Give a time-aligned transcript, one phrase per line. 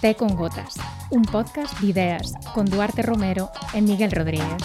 [0.00, 0.76] Té con Gotas,
[1.10, 4.62] un podcast de ideas con Duarte Romero e Miguel Rodríguez.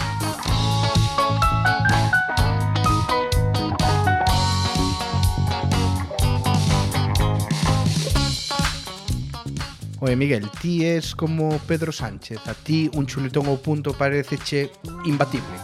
[10.02, 12.40] Oye, Miguel, ti es como Pedro Sánchez.
[12.48, 14.74] A ti un chuletón ao punto pareceche
[15.06, 15.54] imbatible.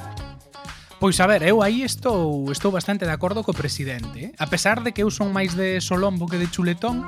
[1.03, 4.31] Pois a ver, eu aí estou estou bastante de acordo co presidente.
[4.31, 4.33] Eh.
[4.39, 7.03] A pesar de que eu son máis de solombo que de chuletón,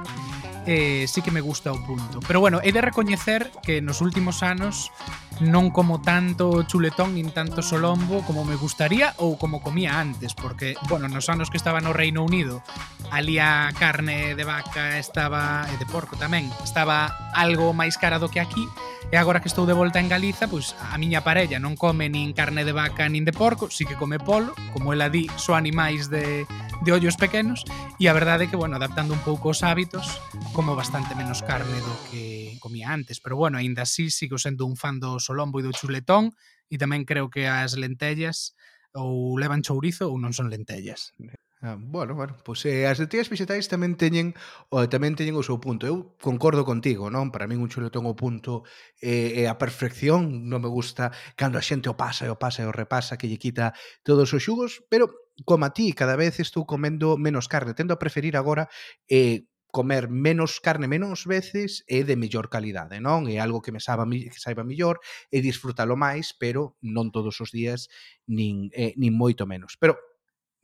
[0.67, 2.21] eh, sí que me gusta o punto.
[2.27, 4.93] Pero bueno, he de recoñecer que nos últimos anos
[5.41, 10.77] non como tanto chuletón nin tanto solombo como me gustaría ou como comía antes, porque,
[10.85, 12.61] bueno, nos anos que estaba no Reino Unido,
[13.09, 18.29] ali a carne de vaca estaba, e de porco tamén, estaba algo máis cara do
[18.29, 18.69] que aquí,
[19.09, 22.37] E agora que estou de volta en Galiza, pois a miña parella non come nin
[22.37, 26.13] carne de vaca nin de porco, si que come polo, como ela di, son animais
[26.13, 26.45] de,
[26.85, 27.65] de ollos pequenos,
[27.97, 30.21] e a verdade é que, bueno, adaptando un pouco os hábitos,
[30.53, 34.77] como bastante menos carne do que comía antes, pero bueno, aínda así sigo sendo un
[34.77, 36.37] fan do solombo e do chuletón,
[36.71, 38.55] e tamén creo que as lentellas
[38.95, 41.17] ou levan chourizo ou non son lentellas.
[41.63, 44.33] Ah, bueno, bueno, pois eh, as letrías vegetais tamén teñen
[44.73, 45.85] o, tamén teñen o seu punto.
[45.85, 47.29] Eu concordo contigo, non?
[47.29, 48.65] Para min un chuletón o punto
[48.97, 52.41] é eh, eh, a perfección, non me gusta cando a xente o pasa e o
[52.41, 55.13] pasa e o repasa que lle quita todos os xugos, pero
[55.45, 58.73] como a ti, cada vez estou comendo menos carne, tendo a preferir agora
[59.13, 63.29] eh, comer menos carne menos veces e de mellor calidade, non?
[63.29, 64.97] É algo que me saiba, que saiba mellor
[65.29, 67.93] e disfrutalo máis, pero non todos os días
[68.25, 69.77] nin, eh, nin moito menos.
[69.77, 70.01] Pero,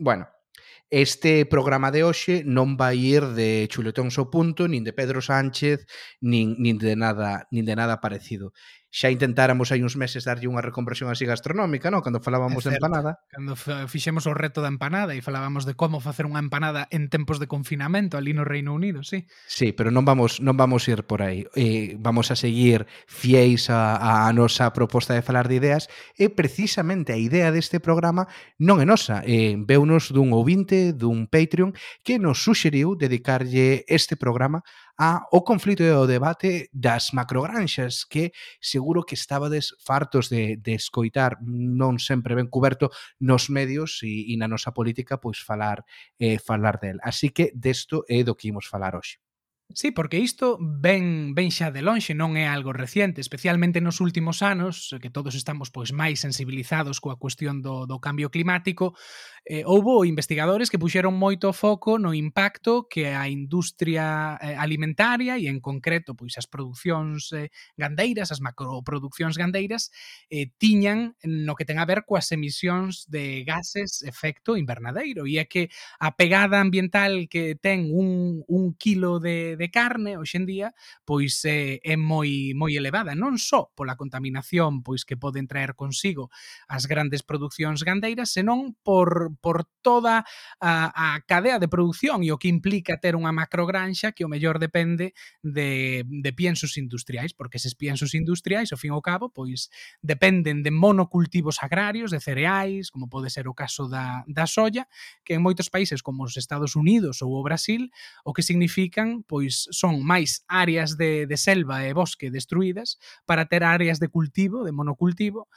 [0.00, 0.25] bueno,
[0.88, 5.82] Este programa de hoxe non vai ir de chuletóns ao punto, nin de Pedro Sánchez,
[6.22, 8.54] nin, nin de nada nin de nada parecido
[8.90, 12.00] xa intentáramos hai uns meses darlle unha reconversión así gastronómica, non?
[12.00, 13.20] Cando falábamos de empanada.
[13.28, 13.58] Cando
[13.90, 17.50] fixemos o reto da empanada e falábamos de como facer unha empanada en tempos de
[17.50, 19.28] confinamento ali no Reino Unido, sí.
[19.50, 21.44] Sí, pero non vamos non vamos ir por aí.
[21.58, 27.12] Eh, vamos a seguir fieis a, a nosa proposta de falar de ideas e precisamente
[27.12, 29.20] a idea deste programa non é nosa.
[29.26, 34.64] Eh, veunos dun ouvinte, dun Patreon que nos suxeriu dedicarlle este programa
[34.98, 40.74] a o conflito e o debate das macrogranxas que seguro que estabades fartos de, de
[40.74, 42.88] escoitar non sempre ben cuberto
[43.20, 45.84] nos medios e, e na nosa política pois falar
[46.16, 46.98] eh, falar del.
[47.04, 49.20] Así que desto é do que imos falar hoxe.
[49.74, 54.40] Sí, porque isto ben ben xa de lonxe, non é algo reciente, especialmente nos últimos
[54.40, 58.94] anos, que todos estamos pois máis sensibilizados coa cuestión do, do cambio climático,
[59.46, 65.46] eh, houbo investigadores que puxeron moito foco no impacto que a industria eh, alimentaria e
[65.46, 69.94] en concreto pois as producións eh, gandeiras, as macroproduccións gandeiras
[70.34, 75.30] eh, tiñan no que ten a ver coas emisións de gases efecto invernadeiro.
[75.30, 75.70] E é que
[76.02, 80.74] a pegada ambiental que ten un, un kilo de, de carne hoxendía
[81.06, 86.34] pois eh, é moi moi elevada, non só pola contaminación pois que poden traer consigo
[86.66, 90.24] as grandes producións gandeiras, senón por por toda
[90.60, 94.58] a, a cadea de produción e o que implica ter unha macrogranxa que o mellor
[94.58, 95.14] depende
[95.44, 99.70] de, de piensos industriais, porque eses piensos industriais, ao fin ao cabo, pois
[100.02, 104.88] dependen de monocultivos agrarios, de cereais, como pode ser o caso da, da soya,
[105.22, 107.88] que en moitos países como os Estados Unidos ou o Brasil,
[108.25, 113.62] o que significan pois son máis áreas de, de selva e bosque destruídas para ter
[113.62, 115.48] áreas de cultivo, de monocultivo,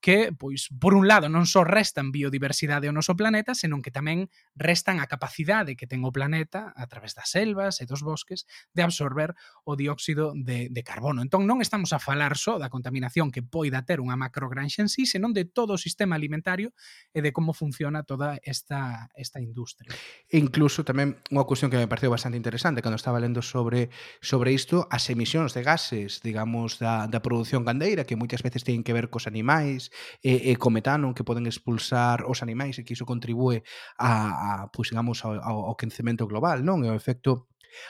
[0.00, 4.30] que, pois, por un lado, non só restan biodiversidade ao noso planeta, senón que tamén
[4.54, 8.86] restan a capacidade que ten o planeta a través das selvas e dos bosques de
[8.86, 9.34] absorber
[9.66, 11.18] o dióxido de, de carbono.
[11.20, 15.02] Entón, non estamos a falar só da contaminación que poida ter unha macrogranxa en sí,
[15.02, 16.70] senón de todo o sistema alimentario
[17.10, 19.90] e de como funciona toda esta, esta industria.
[20.30, 23.90] E incluso tamén unha cuestión que me pareceu bastante interesante cando estaba lendo sobre
[24.22, 28.86] sobre isto, as emisións de gases, digamos, da, da produción gandeira, que moitas veces teñen
[28.86, 29.87] que ver cos animais,
[30.22, 33.62] e, e cometano que poden expulsar os animais e que iso contribúe
[33.98, 36.84] a, a pois, digamos, ao, ao quencemento global, non?
[36.84, 37.48] E o efecto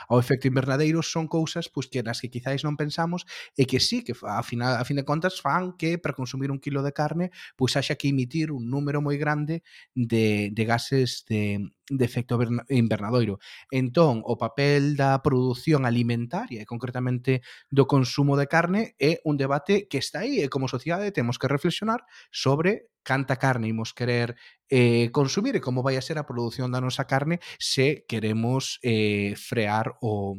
[0.08, 3.24] Ao efecto invernadeiro son cousas pois, que nas que quizáis non pensamos
[3.56, 6.60] e que sí, que a, final, a fin de contas fan que para consumir un
[6.60, 9.62] kilo de carne pois haxa que emitir un número moi grande
[9.94, 12.38] de, de gases de, de efecto
[12.68, 13.38] invernadoiro.
[13.70, 17.40] Entón, o papel da produción alimentaria e concretamente
[17.72, 21.48] do consumo de carne é un debate que está aí e como sociedade temos que
[21.48, 24.36] reflexionar sobre canta carne imos querer
[24.68, 29.32] eh, consumir e como vai a ser a produción da nosa carne se queremos eh,
[29.36, 30.36] frear o,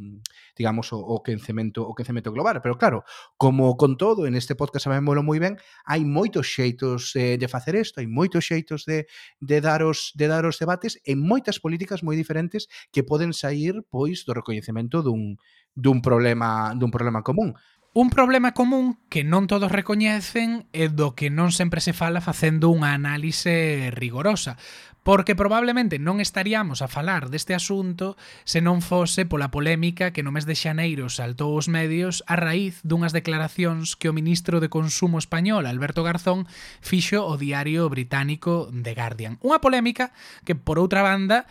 [0.53, 2.61] digamos, o, o quencemento o quencemento global.
[2.61, 3.03] Pero claro,
[3.37, 5.57] como con todo, en este podcast sabémoslo moi ben,
[5.89, 9.09] hai moitos xeitos eh, de facer isto, hai moitos xeitos de,
[9.41, 14.29] de, daros de dar os debates en moitas políticas moi diferentes que poden sair pois
[14.29, 15.41] do recoñecemento dun,
[15.73, 17.57] dun problema dun problema común.
[17.91, 22.69] Un problema común que non todos recoñecen e do que non sempre se fala facendo
[22.69, 24.61] unha análise rigorosa,
[25.01, 28.13] porque probablemente non estaríamos a falar deste asunto
[28.45, 32.77] se non fose pola polémica que no mes de xaneiro saltou os medios a raíz
[32.85, 36.45] dunhas declaracións que o ministro de Consumo español Alberto Garzón
[36.85, 39.41] fixo o diario británico The Guardian.
[39.41, 40.13] Unha polémica
[40.45, 41.49] que, por outra banda,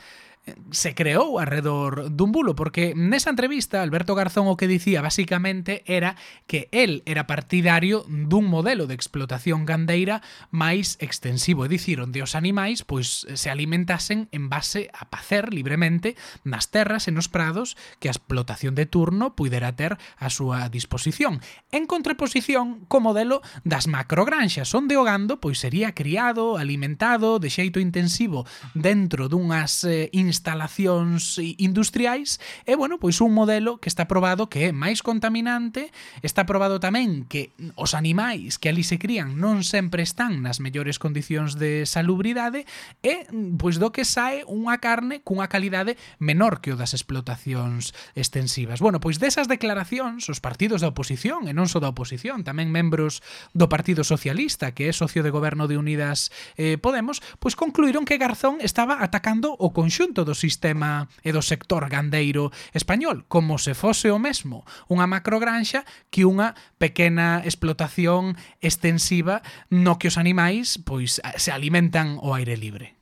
[0.71, 6.17] se creou arredor dun bulo, porque nesa entrevista Alberto Garzón o que dicía basicamente era
[6.47, 10.21] que el era partidario dun modelo de explotación gandeira
[10.53, 16.15] máis extensivo, e dicir, onde os animais pois se alimentasen en base a pacer libremente
[16.45, 21.41] nas terras e nos prados que a explotación de turno puidera ter a súa disposición.
[21.73, 27.81] En contraposición co modelo das macrogranxas, onde o gando pois sería criado, alimentado de xeito
[27.81, 34.71] intensivo dentro dunhas eh, instalacións industriais e, bueno, pois un modelo que está probado que
[34.71, 35.91] é máis contaminante,
[36.23, 41.03] está probado tamén que os animais que ali se crían non sempre están nas mellores
[41.03, 42.65] condicións de salubridade
[43.03, 43.27] e,
[43.59, 48.79] pois, do que sae unha carne cunha calidade menor que o das explotacións extensivas.
[48.79, 53.21] Bueno, pois desas declaracións, os partidos da oposición, e non só da oposición, tamén membros
[53.59, 58.21] do Partido Socialista, que é socio de goberno de Unidas eh, Podemos, pois concluíron que
[58.21, 63.75] Garzón estaba atacando o conxunto funcionamento do sistema e do sector gandeiro español, como se
[63.75, 71.23] fose o mesmo unha macrogranxa que unha pequena explotación extensiva no que os animais pois
[71.23, 72.99] se alimentan ao aire libre.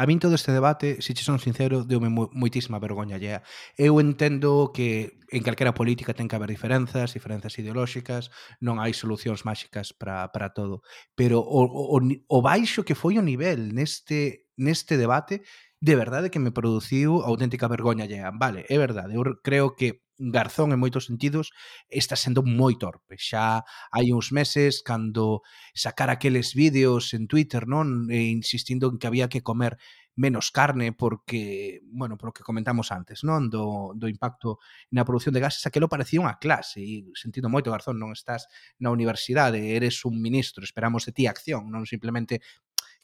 [0.00, 3.44] A min todo este debate, se che son sincero, deume moitísima vergoña llea.
[3.76, 8.32] Eu entendo que en calquera política ten que haber diferenzas, diferenzas ideolóxicas,
[8.64, 10.80] non hai solucións máxicas para, para todo.
[11.12, 15.44] Pero o, o, o baixo que foi o nivel neste, neste debate
[15.82, 18.22] de verdade que me produciu auténtica vergoña lle.
[18.38, 21.50] Vale, é verdade, eu creo que Garzón en moitos sentidos
[21.90, 23.18] está sendo moi torpe.
[23.18, 25.42] Xa hai uns meses cando
[25.74, 29.74] sacar aqueles vídeos en Twitter, non, e insistindo en que había que comer
[30.14, 34.62] menos carne porque, bueno, por que comentamos antes, non, do, do impacto
[34.94, 38.46] na produción de gases, aquilo parecía unha clase e sentindo moito, Garzón, non estás
[38.78, 42.38] na universidade, eres un ministro, esperamos de ti acción, non simplemente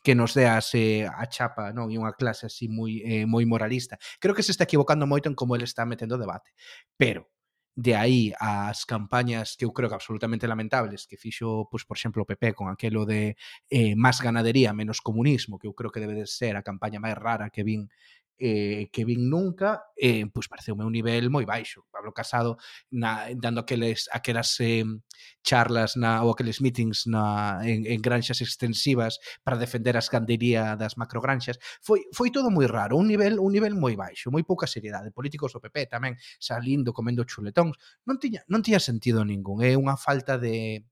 [0.02, 1.90] que nos deas eh, a chapa, non?
[1.90, 3.98] E unha clase así moi eh, moi moralista.
[4.22, 6.54] Creo que se está equivocando moito en como ele está metendo debate.
[6.96, 7.28] Pero
[7.78, 12.22] de aí as campañas que eu creo que absolutamente lamentables que fixo, pois, por exemplo,
[12.22, 13.38] o PP con aquelo de
[13.70, 17.14] eh, máis ganadería, menos comunismo, que eu creo que debe de ser a campaña máis
[17.14, 17.86] rara que vin
[18.38, 21.84] eh, que vin nunca, eh, pois pareceume un nivel moi baixo.
[21.90, 22.56] Pablo Casado
[22.90, 24.86] na, dando aqueles, aquelas eh,
[25.42, 30.96] charlas na, ou aqueles meetings na, en, en granxas extensivas para defender a escandería das
[30.96, 31.58] macrogranxas.
[31.82, 35.10] Foi, foi todo moi raro, un nivel un nivel moi baixo, moi pouca seriedade.
[35.10, 37.74] Políticos do PP tamén salindo, comendo chuletóns.
[38.06, 39.60] Non tiña, non tiña sentido ningún.
[39.66, 40.86] É unha falta de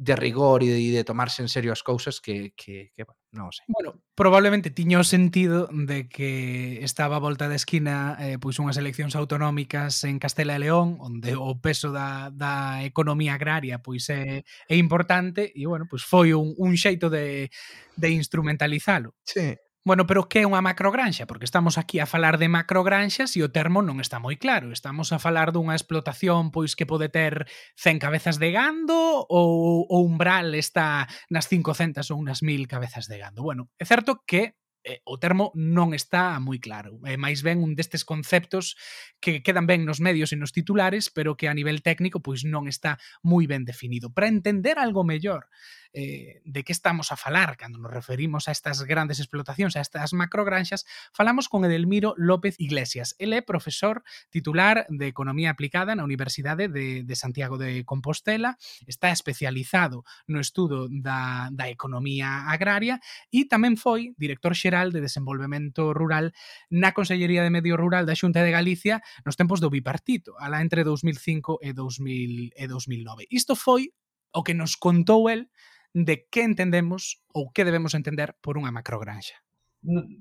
[0.00, 3.52] de rigor e de, de tomarse en serio as cousas que, que, que bueno, non
[3.52, 3.68] sei.
[3.68, 8.80] Bueno, probablemente tiño o sentido de que estaba a volta da esquina eh, pois unhas
[8.80, 14.40] eleccións autonómicas en Castela e León, onde o peso da, da economía agraria pois é,
[14.40, 17.52] é importante e, bueno, pois foi un, un xeito de,
[18.00, 19.12] de instrumentalizalo.
[19.20, 19.52] Sí.
[19.82, 21.24] Bueno, pero que é unha macrogranxa?
[21.24, 24.76] Porque estamos aquí a falar de macrogranxas e o termo non está moi claro.
[24.76, 27.48] Estamos a falar dunha explotación pois que pode ter
[27.80, 33.16] 100 cabezas de gando ou o umbral está nas 500 ou nas 1000 cabezas de
[33.24, 33.40] gando.
[33.40, 34.52] Bueno, é certo que
[34.84, 37.00] eh, o termo non está moi claro.
[37.04, 38.76] É máis ben un destes conceptos
[39.20, 42.68] que quedan ben nos medios e nos titulares, pero que a nivel técnico pois non
[42.68, 44.12] está moi ben definido.
[44.12, 45.48] Para entender algo mellor
[45.92, 50.12] eh, de que estamos a falar cando nos referimos a estas grandes explotacións, a estas
[50.12, 53.14] macrogranxas, falamos con Edelmiro López Iglesias.
[53.18, 58.56] Ele é profesor titular de Economía Aplicada na Universidade de, de Santiago de Compostela,
[58.86, 65.90] está especializado no estudo da, da economía agraria e tamén foi director xeral de Desenvolvemento
[65.90, 66.30] Rural
[66.70, 70.86] na Consellería de Medio Rural da Xunta de Galicia nos tempos do bipartito, alá entre
[70.86, 73.26] 2005 e, 2000, e 2009.
[73.30, 73.90] Isto foi
[74.32, 75.50] o que nos contou el
[75.94, 79.42] de que entendemos ou que debemos entender por unha macrogranxa.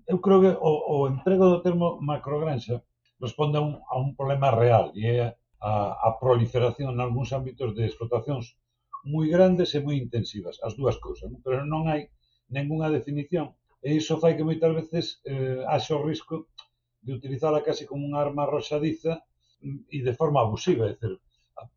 [0.07, 2.81] Eu creo que o, o emprego do termo macrogranxa
[3.19, 5.19] responde a un, a un problema real e é
[5.59, 5.71] a,
[6.07, 8.55] a proliferación en algúns ámbitos de explotacións
[9.03, 11.43] moi grandes e moi intensivas, as dúas cousas, non?
[11.43, 12.07] pero non hai
[12.49, 16.51] ningunha definición e iso fai que moitas veces eh, haxe o risco
[17.03, 19.23] de utilizala casi como unha arma roxadiza
[19.63, 21.15] mm, e de forma abusiva, é dicir,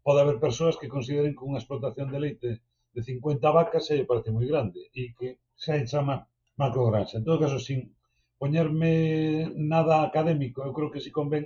[0.03, 2.51] pode haber persoas que consideren que unha explotación de leite
[2.95, 6.29] de 50 vacas se parece moi grande e que xa se chama
[6.61, 7.19] macrogranxa.
[7.19, 7.97] En todo caso, sin
[8.41, 8.93] poñerme
[9.57, 11.45] nada académico, eu creo que si convén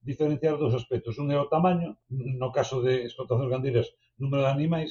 [0.00, 1.18] diferenciar dos aspectos.
[1.18, 1.98] Un é o tamaño,
[2.42, 3.86] no caso de explotacións gandeiras,
[4.22, 4.90] número de animais,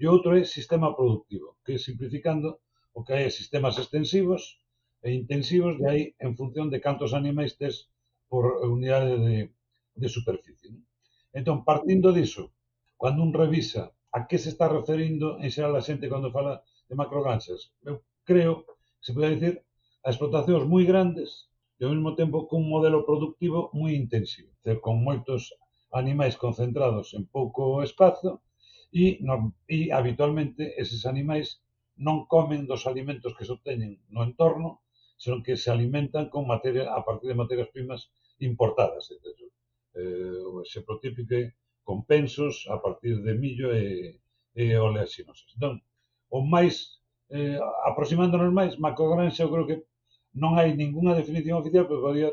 [0.00, 2.48] e outro é sistema productivo, que simplificando
[2.96, 4.58] o que hai sistemas extensivos
[5.06, 7.92] e intensivos, de aí en función de cantos animais tes
[8.26, 9.36] por unidade de,
[10.00, 10.72] de superficie.
[10.74, 10.82] Non?
[11.38, 12.50] Entón, partindo diso,
[12.98, 16.94] cando un revisa a que se está referindo en xeral a xente cando fala de
[16.94, 17.60] macroganxas?
[17.82, 18.72] Eu creo que
[19.06, 19.54] se pode dicir
[20.06, 25.02] a explotacións moi grandes e ao mesmo tempo cun modelo productivo moi intensivo, ter con
[25.02, 25.50] moitos
[25.90, 28.30] animais concentrados en pouco espazo
[28.94, 31.58] e, no, e habitualmente eses animais
[31.98, 34.86] non comen dos alimentos que se obteñen no entorno,
[35.18, 39.10] senón que se alimentan con materia, a partir de materias primas importadas.
[39.14, 39.34] Entón,
[39.98, 44.18] eh, o exemplo típico é compensos a partir de millo e,
[44.56, 45.52] e oleaxinosas.
[45.54, 45.84] Entón,
[46.32, 47.00] o máis,
[47.30, 49.78] eh, aproximándonos máis, macrogranxa, eu creo que
[50.34, 52.30] non hai ningunha definición oficial, pero podría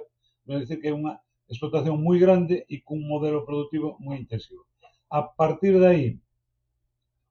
[0.47, 1.19] decir que é unha
[1.51, 4.65] explotación moi grande e cun modelo productivo moi intensivo.
[5.11, 6.07] A partir de aí,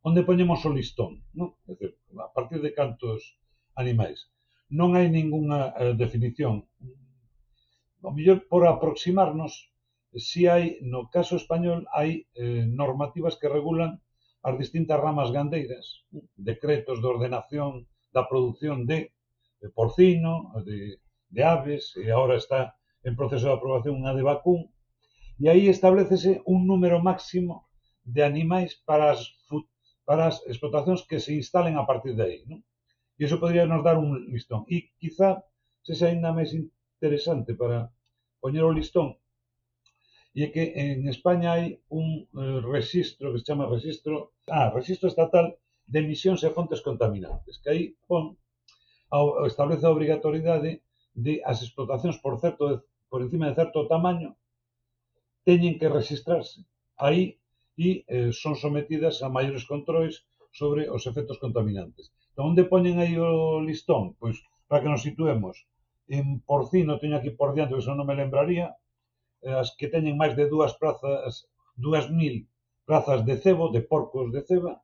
[0.05, 1.57] onde poñemos o listón, non?
[1.65, 3.41] É dicir, a partir de cantos
[3.75, 4.29] animais.
[4.69, 6.69] Non hai ningunha eh, definición.
[8.05, 9.70] O mellor por aproximarnos
[10.15, 14.03] si hai, no caso español, hai eh, normativas que regulan
[14.43, 16.03] as distintas ramas gandeiras,
[16.35, 19.13] decretos de ordenación da produción de,
[19.61, 20.99] de porcino, de,
[21.29, 22.75] de aves, e agora está
[23.05, 24.73] en proceso de aprobación unha de vacún,
[25.39, 27.71] e aí establecese un número máximo
[28.03, 29.31] de animais para as,
[30.09, 32.39] para as explotacións que se instalen a partir de aí.
[32.51, 32.61] Non?
[33.15, 34.67] E iso podría nos dar un listón.
[34.67, 35.45] E quizá
[35.85, 37.93] se xa ainda máis interesante para
[38.41, 39.20] poñer o listón
[40.35, 44.15] e que en España hai un eh, rexistro que se chama rexistro,
[44.47, 45.59] ah, rexistro estatal
[45.91, 48.39] de emisións e fontes contaminantes, que aí pon
[49.11, 52.77] ao, establece a obrigatoriedade de as explotacións por certo de,
[53.11, 54.39] por encima de certo tamaño
[55.43, 56.63] teñen que registrarse
[56.95, 57.41] aí
[57.75, 60.23] e eh, son sometidas a maiores controis
[60.53, 62.13] sobre os efectos contaminantes.
[62.31, 64.15] Então, onde poñen aí o listón?
[64.21, 64.37] Pois,
[64.69, 65.67] para que nos situemos,
[66.07, 68.77] en porcino teño aquí por diante, que non me lembraría,
[69.43, 72.47] Eh, as que teñen máis de dúas prazas, dúas mil
[72.85, 74.83] prazas de cebo, de porcos de ceba,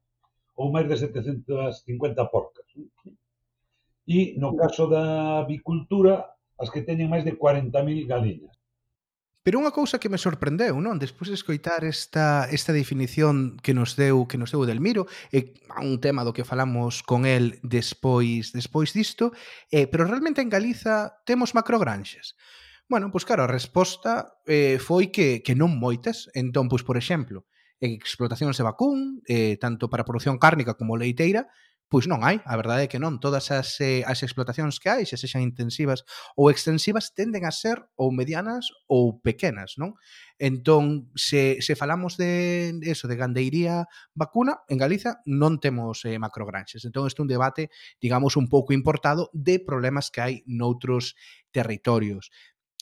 [0.56, 2.66] ou máis de 750 porcas.
[4.06, 8.56] E no caso da avicultura, as que teñen máis de 40.000 galiñas.
[9.46, 10.98] Pero unha cousa que me sorprendeu, non?
[10.98, 16.02] Despois de escoitar esta, esta definición que nos deu que nos deu Delmiro, é un
[16.02, 19.30] tema do que falamos con el despois despois disto,
[19.70, 22.34] eh, pero realmente en Galiza temos macrogranxas.
[22.88, 26.30] Bueno, pois claro, a resposta eh, foi que, que non moitas.
[26.38, 27.50] Entón, pois, por exemplo,
[27.82, 31.50] en explotacións de vacún, eh, tanto para produción cárnica como leiteira,
[31.90, 35.02] pois non hai, a verdade é que non, todas as, eh, as explotacións que hai,
[35.06, 36.02] se sexan intensivas
[36.34, 39.94] ou extensivas, tenden a ser ou medianas ou pequenas, non?
[40.38, 46.82] Entón, se, se falamos de eso, de gandeiría vacuna, en Galiza non temos eh, macrogranxas.
[46.86, 47.70] Entón, este é un debate,
[48.02, 51.14] digamos, un pouco importado de problemas que hai noutros
[51.54, 52.34] territorios.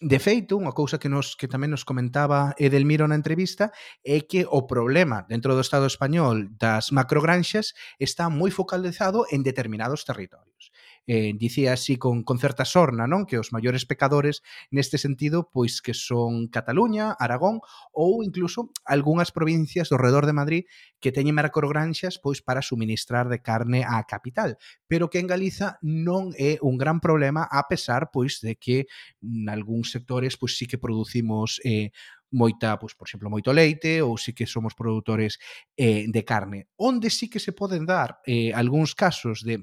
[0.03, 3.71] De feito, unha cousa que nos que tamén nos comentaba Edelmiro na entrevista
[4.03, 10.03] é que o problema dentro do Estado español das macrogranxas está moi focalizado en determinados
[10.03, 10.75] territorios
[11.07, 13.29] eh, dicía así con, con certa sorna, non?
[13.29, 14.41] Que os maiores pecadores
[14.73, 17.61] neste sentido, pois que son Cataluña, Aragón
[17.93, 20.63] ou incluso algunhas provincias do redor de Madrid
[21.01, 24.57] que teñen macrogranxas pois para suministrar de carne á capital,
[24.89, 28.89] pero que en Galiza non é un gran problema a pesar pois de que
[29.21, 31.93] en algúns sectores pois sí que producimos eh,
[32.35, 35.39] moita, pois, por exemplo, moito leite ou si que somos produtores
[35.79, 36.67] eh, de carne.
[36.77, 39.63] Onde sí que se poden dar eh, algúns casos de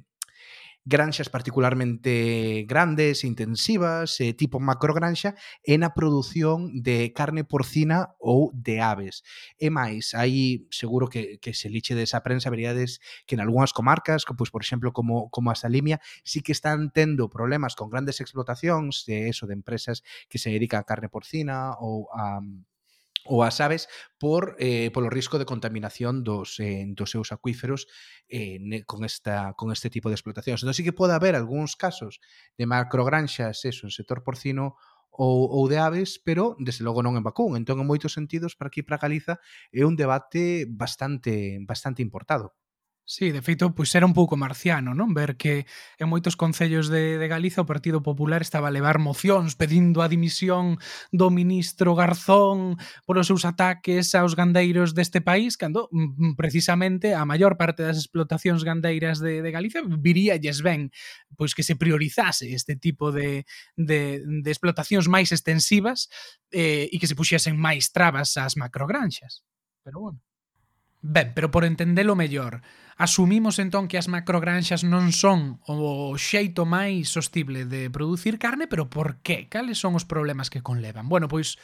[0.83, 8.81] granxas particularmente grandes, intensivas, eh, tipo macrogranxa, e na produción de carne porcina ou de
[8.81, 9.21] aves.
[9.61, 12.97] E máis, aí seguro que, que se lixe desa prensa, veríades
[13.29, 17.29] que en algunhas comarcas, pois, por exemplo, como, como a Salimia, sí que están tendo
[17.29, 22.09] problemas con grandes explotacións, de eso, de empresas que se dedican a carne porcina ou
[22.09, 22.65] a um,
[23.25, 23.87] ou as aves
[24.17, 27.87] por eh, polo risco de contaminación dos, eh, dos seus acuíferos
[28.29, 30.61] eh, con, esta, con este tipo de explotacións.
[30.61, 32.19] Entón, sí que pode haber algúns casos
[32.57, 34.77] de macrogranxas, eso, en sector porcino
[35.11, 37.59] ou, ou de aves, pero desde logo non en vacún.
[37.59, 42.55] Entón, en moitos sentidos, para aquí para Galiza, é un debate bastante bastante importado.
[43.05, 45.11] Sí, de feito, pois era un pouco marciano, non?
[45.11, 45.65] Ver que
[45.99, 50.07] en moitos concellos de, de Galiza o Partido Popular estaba a levar mocións pedindo a
[50.07, 50.79] dimisión
[51.11, 57.27] do ministro Garzón polos seus ataques aos gandeiros deste país, cando mm, mm, precisamente a
[57.27, 60.93] maior parte das explotacións gandeiras de, de Galiza viríalles ben
[61.35, 63.43] pois que se priorizase este tipo de,
[63.75, 66.07] de, de explotacións máis extensivas
[66.53, 69.43] eh, e que se puxesen máis trabas ás macrogranxas.
[69.83, 70.30] Pero bueno.
[71.01, 72.61] Ben, pero por entendelo mellor,
[72.97, 78.93] asumimos entón que as macrogranxas non son o xeito máis sostible de producir carne, pero
[78.93, 79.49] por que?
[79.49, 81.09] Cales son os problemas que conlevan?
[81.09, 81.57] Bueno, pois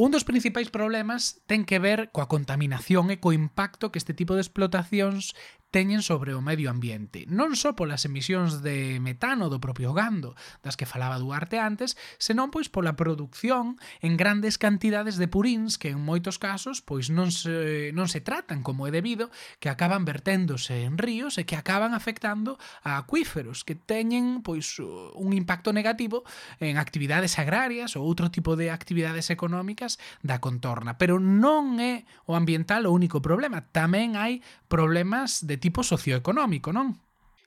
[0.00, 4.32] un dos principais problemas ten que ver coa contaminación e co impacto que este tipo
[4.38, 5.36] de explotacións
[5.70, 10.32] teñen sobre o medio ambiente, non só polas emisións de metano do propio gando,
[10.64, 15.92] das que falaba Duarte antes, senón pois pola produción en grandes cantidades de purins que
[15.92, 19.28] en moitos casos pois non se, non se tratan como é debido,
[19.60, 25.36] que acaban verténdose en ríos e que acaban afectando a acuíferos que teñen pois un
[25.36, 26.24] impacto negativo
[26.64, 32.32] en actividades agrarias ou outro tipo de actividades económicas da contorna, pero non é o
[32.32, 34.40] ambiental o único problema, tamén hai
[34.72, 36.96] problemas de tipo socioeconómico, non?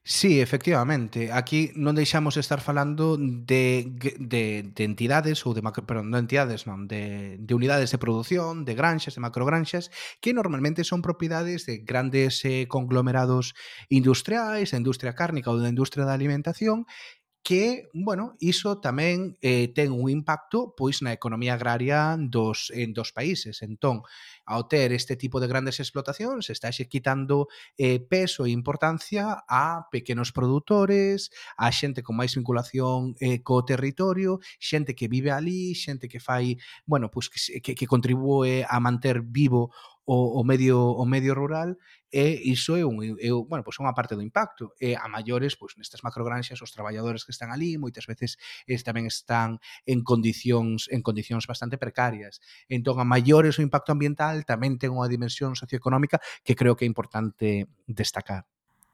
[0.03, 1.29] Sí, efectivamente.
[1.31, 3.85] Aquí non deixamos estar falando de,
[4.17, 8.65] de, de entidades ou de macro, perdón, non entidades, non, de, de unidades de produción,
[8.65, 13.53] de granxas, de macrogranxas, que normalmente son propiedades de grandes eh, conglomerados
[13.93, 16.89] industriais, da industria cárnica ou da industria da alimentación,
[17.43, 23.09] que, bueno, iso tamén eh, ten un impacto pois na economía agraria dos en dos
[23.09, 23.65] países.
[23.65, 24.05] Entón,
[24.45, 27.49] ao ter este tipo de grandes explotacións, está xe quitando
[27.81, 34.37] eh, peso e importancia a pequenos produtores, a xente con máis vinculación eh, co territorio,
[34.61, 39.25] xente que vive ali, xente que fai, bueno, pois que, que, que contribúe a manter
[39.25, 39.73] vivo
[40.05, 41.77] o, o medio o medio rural
[42.11, 44.75] e iso é, un, é, bueno, pois unha parte do impacto.
[44.77, 48.35] E a maiores, pois nestas macrogranxas os traballadores que están ali moitas veces
[48.67, 52.43] es, tamén están en condicións en condicións bastante precarias.
[52.67, 56.91] Entón a maiores o impacto ambiental tamén ten unha dimensión socioeconómica que creo que é
[56.91, 58.45] importante destacar.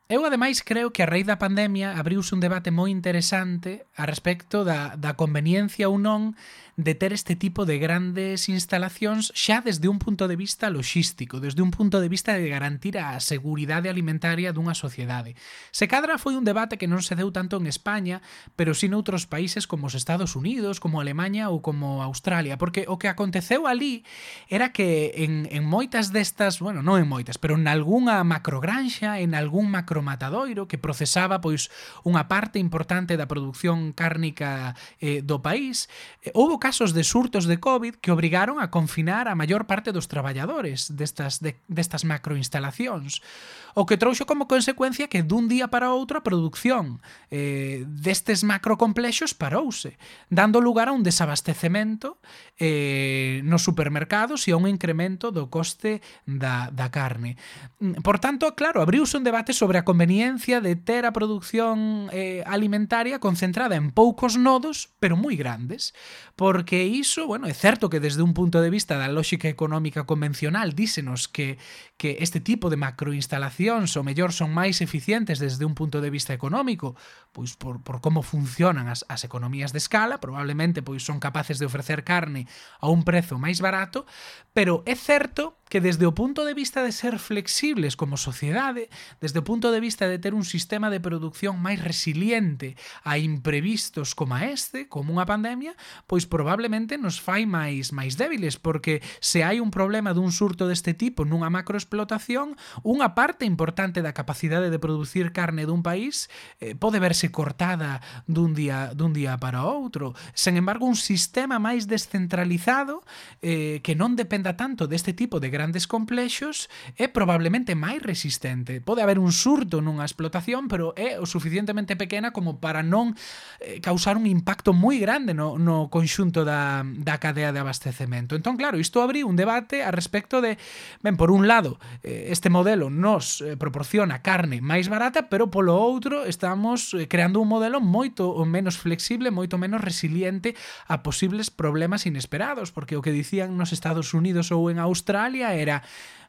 [0.09, 4.63] Eu, ademais, creo que a raíz da pandemia abriuse un debate moi interesante a respecto
[4.63, 6.31] da, da conveniencia ou non
[6.77, 11.65] de ter este tipo de grandes instalacións xa desde un punto de vista loxístico, desde
[11.65, 15.33] un punto de vista de garantir a seguridade alimentaria dunha sociedade.
[15.73, 18.21] Se cadra foi un debate que non se deu tanto en España,
[18.55, 23.01] pero sí noutros países como os Estados Unidos, como Alemanha ou como Australia, porque o
[23.01, 24.05] que aconteceu ali
[24.47, 29.33] era que en, en moitas destas, bueno, non en moitas, pero en algunha macrogranxa, en
[29.33, 31.73] algún macro pro matadoiro que procesaba pois
[32.05, 35.89] unha parte importante da produción cárnica eh, do país.
[36.21, 40.05] Eh, houbo casos de surtos de COVID que obrigaron a confinar a maior parte dos
[40.05, 43.25] traballadores destas de, destas macroinstalacións,
[43.73, 47.01] o que trouxo como consecuencia que dun día para outro a produción
[47.33, 49.97] eh, destes macrocomplexos parouse,
[50.29, 52.21] dando lugar a un desabastecemento
[52.61, 57.37] eh, nos supermercados e a un incremento do coste da, da carne.
[57.81, 62.43] Mm, por tanto, claro, abriuse un debate sobre a conveniencia de ter a produción eh,
[62.45, 65.95] alimentaria concentrada en poucos nodos, pero moi grandes,
[66.35, 70.75] porque iso, bueno, é certo que desde un punto de vista da lógica económica convencional
[70.75, 71.55] dísenos que,
[71.95, 76.35] que este tipo de macroinstalacións o mellor son máis eficientes desde un punto de vista
[76.35, 76.99] económico,
[77.31, 81.65] pois por, por como funcionan as, as economías de escala, probablemente pois son capaces de
[81.71, 82.43] ofrecer carne
[82.83, 84.03] a un prezo máis barato,
[84.51, 89.39] pero é certo que desde o punto de vista de ser flexibles como sociedade, desde
[89.39, 94.35] o punto de vista de ter un sistema de produción máis resiliente a imprevistos como
[94.35, 95.75] a este, como unha pandemia,
[96.07, 100.95] pois probablemente nos fai máis máis débiles, porque se hai un problema dun surto deste
[100.95, 102.55] tipo nunha macroexplotación,
[102.87, 106.31] unha parte importante da capacidade de producir carne dun país
[106.63, 110.15] eh, pode verse cortada dun día dun día para outro.
[110.31, 113.03] Sen embargo, un sistema máis descentralizado
[113.43, 118.77] eh, que non dependa tanto deste tipo de grandes complexos é probablemente máis resistente.
[118.77, 123.17] Pode haber un surto nunha explotación, pero é o suficientemente pequena como para non
[123.57, 128.37] eh, causar un impacto moi grande no, no conxunto da, da cadea de abastecemento.
[128.37, 130.61] Entón, claro, isto abrí un debate a respecto de,
[131.01, 135.73] ben, por un lado, eh, este modelo nos eh, proporciona carne máis barata, pero polo
[135.73, 140.53] outro estamos eh, creando un modelo moito menos flexible, moito menos resiliente
[140.85, 145.83] a posibles problemas inesperados, porque o que dicían nos Estados Unidos ou en Australia era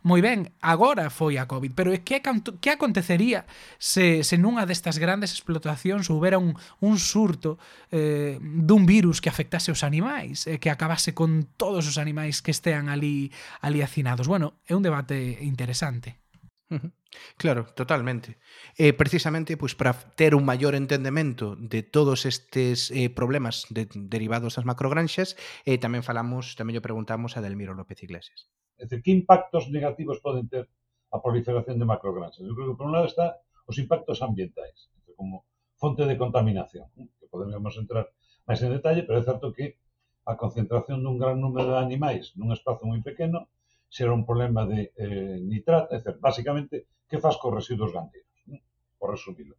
[0.06, 3.44] moi ben, agora foi a COVID, pero que que acontecería
[3.82, 7.58] se, se nunha destas grandes explotacións houbera un, un surto
[7.90, 12.54] eh, dun virus que afectase os animais, eh, que acabase con todos os animais que
[12.54, 14.30] estean ali, ali hacinados.
[14.30, 16.22] Bueno, é un debate interesante.
[17.36, 18.36] Claro, totalmente.
[18.76, 24.54] Eh, precisamente pois para ter un maior entendemento de todos estes eh, problemas de, derivados
[24.54, 28.52] das macrogranxas, eh, tamén falamos, tamén yo preguntamos a Delmiro López Iglesias.
[28.78, 30.64] É dicir, que impactos negativos poden ter
[31.10, 32.46] a proliferación de macrogranxas?
[32.46, 34.88] Eu creo que por un lado está os impactos ambientais,
[35.18, 35.44] como
[35.76, 36.86] fonte de contaminación,
[37.18, 38.06] que podemos entrar
[38.48, 39.76] máis en detalle, pero é certo que
[40.24, 43.50] a concentración dun gran número de animais nun espazo moi pequeno
[43.88, 46.74] xera un problema de eh, nitrato, é certo, basicamente,
[47.08, 48.36] que faz cos residuos gandeiros,
[49.00, 49.56] por resumilo.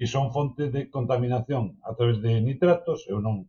[0.00, 3.46] E son fonte de contaminación a través de nitratos, eu non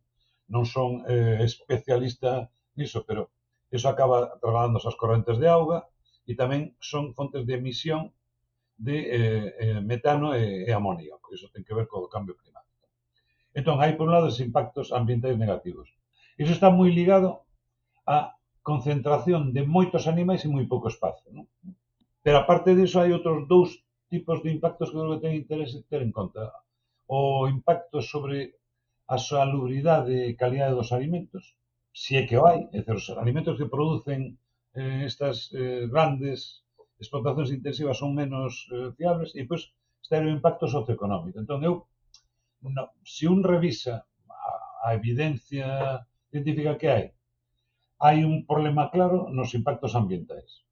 [0.49, 3.29] non son eh, especialista niso, pero
[3.69, 5.85] Iso acaba trasladándose as correntes de auga
[6.29, 8.13] e tamén son fontes de emisión
[8.77, 11.33] de eh, eh metano e, e amoníaco.
[11.37, 12.85] Iso ten que ver co cambio climático.
[13.53, 15.87] Entón, hai, por un lado, os impactos ambientais negativos.
[16.41, 17.45] Iso está moi ligado
[18.07, 21.25] á concentración de moitos animais e moi pouco espazo.
[21.35, 21.45] Non?
[22.23, 23.69] Pero, aparte disso, hai outros dous
[24.09, 26.53] tipos de impactos que creo que ten interese ter en conta.
[27.09, 28.57] O impacto sobre
[29.09, 31.57] a salubridade e calidade dos alimentos
[31.93, 34.37] si é que o hai, é dizer, os alimentos que producen
[34.75, 36.63] eh, estas eh, grandes
[36.99, 39.71] explotacións intensivas son menos eh, fiables e pois
[40.03, 41.39] está o impacto socioeconómico.
[41.39, 41.85] Entón eu
[42.61, 44.51] no, se un revisa a,
[44.85, 47.05] a evidencia científica que hai,
[47.99, 50.63] hai un problema claro nos impactos ambientais.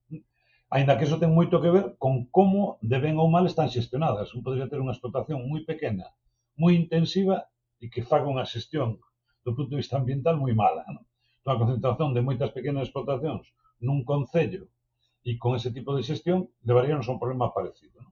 [0.70, 4.36] Ainda que eso ten moito que ver con como de ben ou mal están xestionadas.
[4.36, 6.12] Un podría ter unha explotación moi pequena,
[6.60, 7.48] moi intensiva
[7.80, 9.00] e que faga unha xestión
[9.48, 10.84] do punto de vista ambiental moi mala.
[10.92, 11.08] Non?
[11.40, 13.48] Toda a concentración de moitas pequenas explotacións
[13.80, 14.68] nun concello
[15.24, 18.04] e con ese tipo de xestión levaríanos a un problema parecido.
[18.04, 18.12] Non?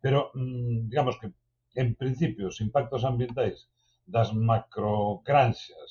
[0.00, 1.28] Pero, mm, digamos que,
[1.76, 3.68] en principio, os impactos ambientais
[4.08, 5.90] das macrocranxas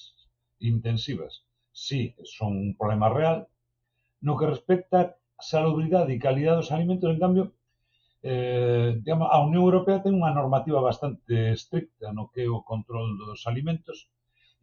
[0.57, 3.47] intensivas sí son un problema real.
[4.25, 4.99] No que respecta
[5.39, 7.43] a salubridade e calidade dos alimentos, en cambio,
[8.25, 13.15] eh, digamos, a Unión Europea ten unha normativa bastante estricta no que é o control
[13.15, 14.11] dos alimentos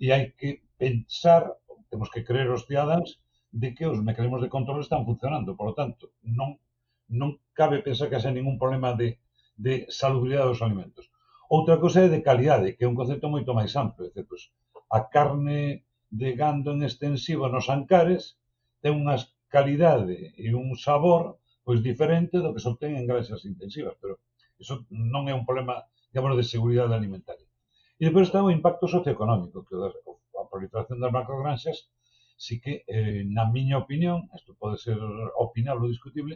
[0.02, 1.42] e hai que pensar,
[1.90, 3.20] temos que creer os cidadáns,
[3.52, 5.56] de que os mecanismos de control están funcionando.
[5.56, 6.60] Por lo tanto, non,
[7.08, 9.16] non cabe pensar que haxa ningún problema de,
[9.56, 11.08] de salubridade dos alimentos.
[11.48, 14.04] Outra cousa é de calidade, que é un concepto moito máis amplo.
[14.04, 14.52] É dicir, pois,
[14.90, 18.36] a carne de gando en extensiva nos ancares
[18.82, 19.16] ten unha
[19.48, 24.22] calidade e un sabor pois diferente do que se obtén en granxas intensivas, pero
[24.62, 25.82] iso non é un problema,
[26.12, 27.45] digamos, de seguridade alimentaria.
[28.00, 31.88] E depois está o impacto socioeconómico, que a proliferación das macrogranxas
[32.36, 34.98] si que, eh, na miña opinión, isto pode ser
[35.40, 36.34] opinable ou discutible,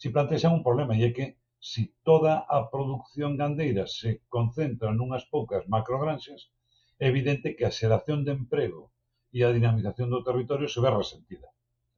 [0.00, 1.26] si plantexan un problema, e é que
[1.62, 6.50] si toda a producción gandeira se concentra nunhas poucas macrogranxas,
[6.98, 8.90] é evidente que a xeración de emprego
[9.30, 11.48] e a dinamización do territorio se ve resentida.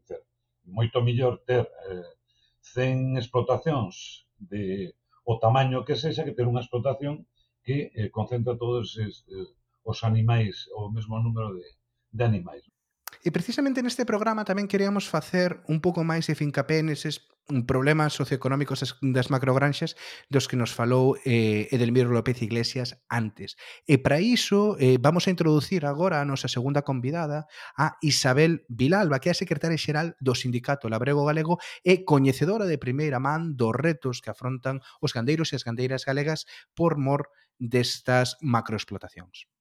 [0.05, 0.21] Dizer,
[0.69, 2.13] moito millor ter eh,
[2.61, 4.93] 100 explotacións de
[5.25, 7.25] o tamaño que sexa que ter unha explotación
[7.65, 9.51] que eh, concentra todos estes, eh,
[9.91, 11.67] os animais, o mesmo número de,
[12.19, 12.65] de animais.
[13.23, 17.23] E precisamente neste programa tamén queríamos facer un pouco máis de fincapé neses
[17.67, 19.97] problemas socioeconómicos das macrogranxas
[20.33, 23.61] dos que nos falou eh, Edelmiro López Iglesias antes.
[23.85, 27.45] E para iso eh, vamos a introducir agora a nosa segunda convidada
[27.77, 32.81] a Isabel Vilalba, que é a secretaria xeral do Sindicato Labrego Galego e coñecedora de
[32.81, 37.29] primeira man dos retos que afrontan os gandeiros e as gandeiras galegas por mor
[37.61, 39.54] destas macroexplotacións.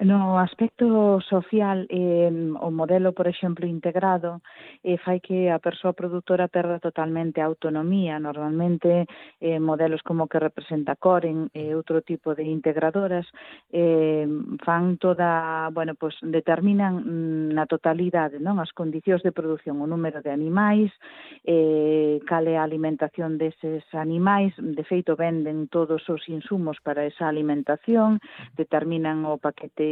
[0.00, 2.30] No aspecto social, eh,
[2.60, 4.42] o modelo, por exemplo, integrado,
[4.86, 8.22] eh, fai que a persoa produtora perda totalmente a autonomía.
[8.22, 9.10] Normalmente,
[9.42, 13.26] eh, modelos como que representa Coren e eh, outro tipo de integradoras
[13.74, 14.22] eh,
[14.62, 20.22] fan toda, bueno, pues determinan mm, na totalidade non as condicións de produción, o número
[20.22, 20.94] de animais,
[21.42, 28.22] eh, cale a alimentación deses animais, de feito venden todos os insumos para esa alimentación,
[28.54, 29.87] determinan o paquete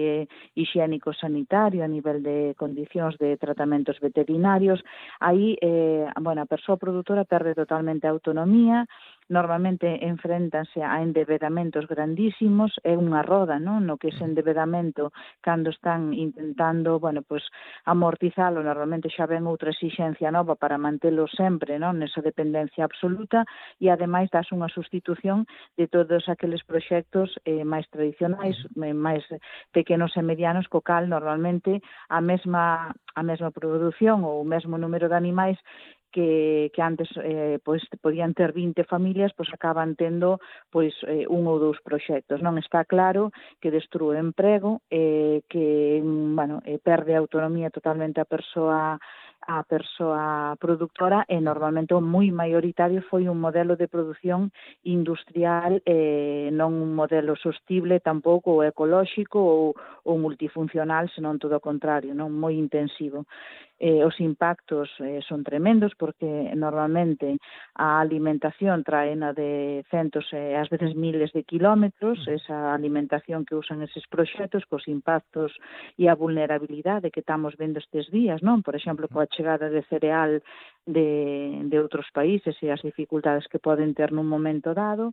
[0.54, 4.82] higiénico sanitario a nivel de condicións de tratamentos veterinarios,
[5.20, 8.86] aí eh, bueno, a persoa produtora perde totalmente autonomía,
[9.28, 13.82] normalmente enfrentanse a endebedamentos grandísimos, é unha roda, non?
[13.82, 15.10] No que ese endebedamento
[15.42, 17.42] cando están intentando, bueno, pois
[17.84, 21.98] amortizalo, normalmente xa ven outra exixencia nova para mantelo sempre, non?
[21.98, 23.42] Nesa dependencia absoluta
[23.82, 29.26] e ademais das unha sustitución de todos aqueles proxectos eh, máis tradicionais, eh, máis
[29.74, 35.08] pequenos e medianos, co cal normalmente a mesma a mesma produción ou o mesmo número
[35.08, 35.58] de animais
[36.12, 40.40] que, que antes eh, pois, podían ter 20 familias, pois acaban tendo
[40.70, 42.40] pois eh, un ou dous proxectos.
[42.40, 48.28] Non está claro que destrue emprego, eh, que bueno, eh, perde a autonomía totalmente a
[48.28, 48.98] persoa
[49.46, 54.50] a persoa productora e normalmente o moi maioritario foi un modelo de produción
[54.82, 59.64] industrial eh, non un modelo sostible tampouco ou ecolóxico ou,
[60.02, 63.24] ou multifuncional, senón todo o contrario, non moi intensivo.
[63.78, 66.24] Eh, os impactos eh, son tremendos porque
[66.56, 67.36] normalmente
[67.74, 72.40] a alimentación traena de centos e eh, ás veces miles de kilómetros, mm.
[72.40, 75.52] esa alimentación que usan eses proxectos cos impactos
[76.00, 78.64] e a vulnerabilidade que estamos vendo estes días, non?
[78.64, 80.40] Por exemplo, coa chegada de cereal
[80.88, 81.08] de,
[81.68, 85.12] de outros países e as dificultades que poden ter nun momento dado,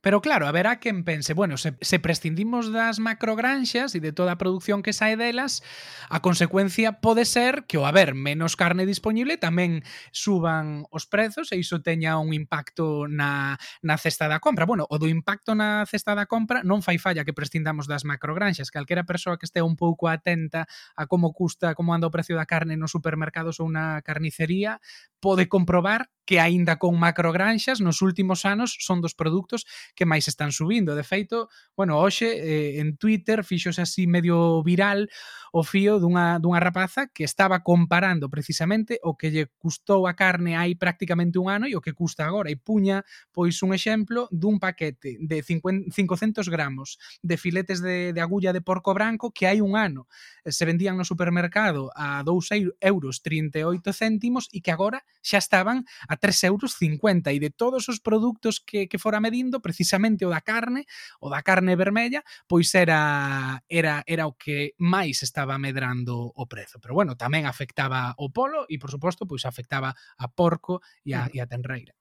[0.00, 4.40] Pero claro, haberá quen pense, bueno, se, se prescindimos das macrogranxas e de toda a
[4.40, 5.60] produción que sae delas,
[6.08, 11.60] a consecuencia pode ser que o haber menos carne disponible tamén suban os prezos e
[11.60, 14.64] iso teña un impacto na, na cesta da compra.
[14.64, 18.72] Bueno, o do impacto na cesta da compra non fai falla que prescindamos das macrogranxas.
[18.72, 20.64] Calquera persoa que este un pouco atenta
[20.96, 24.80] a como custa, como anda o precio da carne nos supermercados ou na carnicería,
[25.20, 29.66] pode comprobar que aínda con macrogranxas nos últimos anos son dos produtos
[29.98, 30.94] que máis están subindo.
[30.94, 35.10] De feito, bueno, hoxe eh, en Twitter fixose así medio viral
[35.50, 40.54] o fío dunha, dunha rapaza que estaba comparando precisamente o que lle custou a carne
[40.54, 42.46] hai prácticamente un ano e o que custa agora.
[42.46, 43.02] E puña,
[43.34, 48.62] pois, un exemplo dun paquete de 50, 500 gramos de filetes de, de agulla de
[48.62, 50.06] porco branco que hai un ano
[50.46, 56.16] se vendían no supermercado a 2 euros 38 céntimos e que agora xa estaban a
[56.16, 60.88] 3,50 euros e de todos os produtos que, que fora medindo, precisamente o da carne,
[61.20, 66.80] o da carne vermella, pois era era era o que máis estaba medrando o prezo.
[66.80, 71.28] Pero bueno, tamén afectaba o polo e por suposto, pois afectaba a porco e a,
[71.32, 71.99] e a tenreira.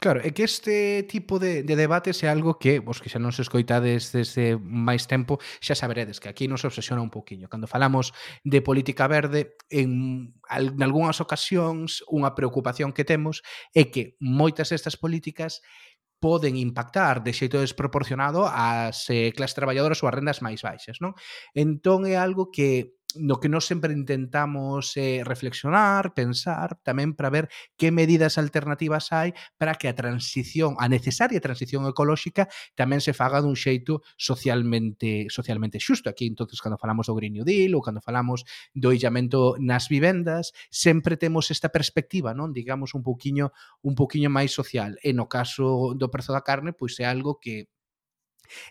[0.00, 3.30] Claro, é que este tipo de, de debates é algo que vos que xa non
[3.30, 7.46] se escoitades desde máis tempo, xa saberedes que aquí nos obsesiona un poquinho.
[7.46, 8.10] Cando falamos
[8.42, 14.98] de política verde, en, en algunhas ocasións unha preocupación que temos é que moitas destas
[14.98, 15.62] políticas
[16.20, 21.16] poden impactar de xeito desproporcionado ás eh, clases traballadoras ou as rendas máis baixas, non?
[21.56, 27.46] Entón é algo que no que nós sempre intentamos eh, reflexionar, pensar, tamén para ver
[27.74, 32.46] que medidas alternativas hai para que a transición, a necesaria transición ecolóxica
[32.78, 36.12] tamén se faga dun xeito socialmente socialmente xusto.
[36.12, 38.44] Aquí, entonces cando falamos do Green New Deal ou cando falamos
[38.76, 42.54] do illamento nas vivendas, sempre temos esta perspectiva, non?
[42.54, 43.50] Digamos un pouquiño
[43.82, 45.00] un pouquiño máis social.
[45.02, 47.66] E no caso do prezo da carne, pois é algo que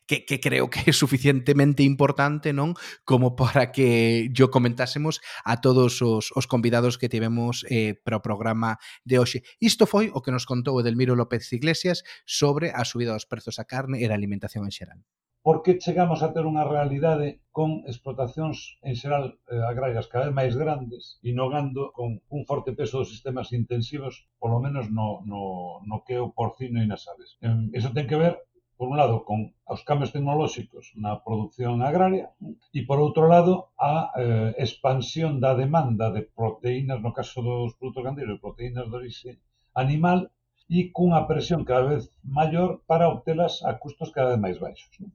[0.06, 2.76] que, que creo que é suficientemente importante, non?
[3.06, 8.26] Como para que yo comentásemos a todos os, os convidados que tivemos eh, para o
[8.26, 9.44] programa de hoxe.
[9.60, 13.66] Isto foi o que nos contou Edelmiro López Iglesias sobre a subida dos prezos a
[13.66, 15.00] carne e da alimentación en xeral.
[15.42, 20.36] Por que chegamos a ter unha realidade con explotacións en xeral eh, agrarias cada vez
[20.36, 26.04] máis grandes, inogando con un forte peso dos sistemas intensivos, polo menos no, no, no
[26.04, 27.40] que é o porcino e nas aves.
[27.40, 28.36] Eh, eso ten que ver
[28.80, 32.32] por un lado, con os cambios tecnolóxicos na produción agraria
[32.72, 38.08] e, por outro lado, a eh, expansión da demanda de proteínas, no caso dos produtos
[38.08, 39.32] gandeiros, proteínas de orixe
[39.76, 40.32] animal,
[40.72, 44.96] e cunha presión cada vez maior para obtelas a custos cada vez máis baixos.
[45.04, 45.12] Non?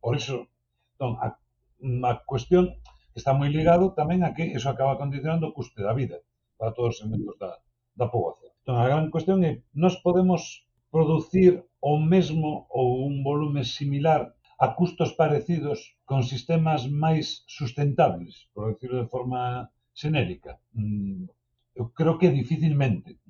[0.00, 0.48] Por iso,
[0.96, 2.80] entón, a, a cuestión
[3.12, 6.24] está moi ligado tamén a que eso acaba condicionando o custe da vida
[6.56, 7.60] para todos os segmentos da,
[7.92, 8.56] da poboación.
[8.64, 14.66] Entón, a gran cuestión é, nos podemos producir o mesmo ou un volume similar a
[14.74, 20.58] custos parecidos con sistemas máis sustentables, por decirlo de forma xenérica.
[20.74, 21.30] Mm,
[21.78, 23.22] eu creo que dificilmente,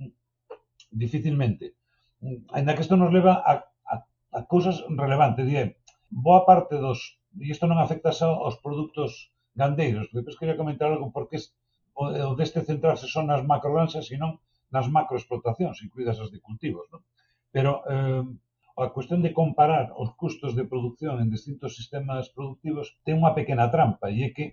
[0.88, 1.76] dificilmente.
[2.56, 3.52] Ainda que isto nos leva a,
[3.92, 3.94] a,
[4.38, 5.76] a cousas relevantes, e
[6.08, 11.12] boa parte dos, e isto non afecta só aos produtos gandeiros, depois quería comentar algo
[11.12, 11.36] porque
[11.92, 14.40] o deste centrarse son nas macrolanxas e non
[14.72, 16.88] nas macroexplotacións, incluídas as de cultivos.
[16.88, 17.04] Non?
[17.52, 18.24] Pero eh,
[18.76, 23.66] a cuestión de comparar os custos de produción en distintos sistemas productivos ten unha pequena
[23.74, 24.46] trampa e é que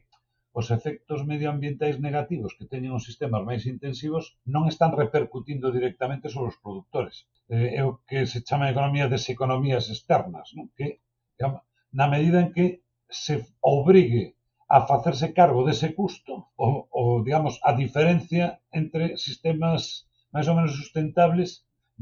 [0.59, 6.53] os efectos medioambientais negativos que teñen os sistemas máis intensivos non están repercutindo directamente sobre
[6.53, 7.25] os productores.
[7.51, 10.71] Eh, é o que se chama economía das economías externas, non?
[10.77, 10.87] que
[11.99, 12.65] na medida en que
[13.09, 14.23] se obrigue
[14.69, 16.33] a facerse cargo dese custo,
[16.63, 18.45] ou, ou digamos, a diferencia
[18.79, 21.49] entre sistemas máis ou menos sustentables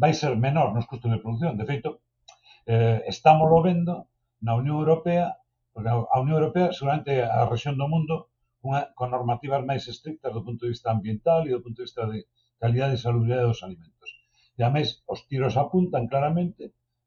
[0.02, 1.60] vai ser menor nos custos de producción.
[1.60, 1.90] De feito,
[2.66, 4.08] eh, estamos lo vendo
[4.42, 5.38] na Unión Europea,
[5.74, 10.46] porque a Unión Europea seguramente a región do mundo unha, con normativas máis estrictas do
[10.46, 12.30] punto de vista ambiental e do punto de vista de
[12.62, 14.10] calidade e salubridade dos alimentos.
[14.58, 16.64] E a mes, os tiros apuntan claramente,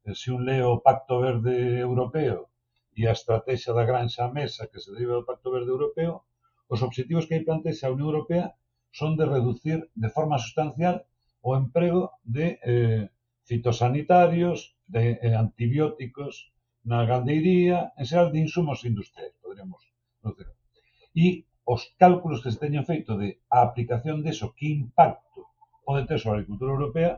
[0.07, 2.51] eh, se un leo o Pacto Verde Europeo
[2.99, 6.27] e a estrategia da granxa mesa que se deriva do Pacto Verde Europeo,
[6.67, 8.59] os objetivos que aí plantexa a Unión Europea
[8.91, 11.07] son de reducir de forma sustancial
[11.43, 13.11] o emprego de eh,
[13.45, 16.53] fitosanitarios, de eh, antibióticos
[16.85, 19.81] na gandeiría, en xeral de insumos industriais, poderíamos
[20.25, 20.49] dizer.
[21.17, 25.41] E os cálculos que se teñen feito de a aplicación deso, que impacto
[25.87, 27.13] pode ter sobre a agricultura europea,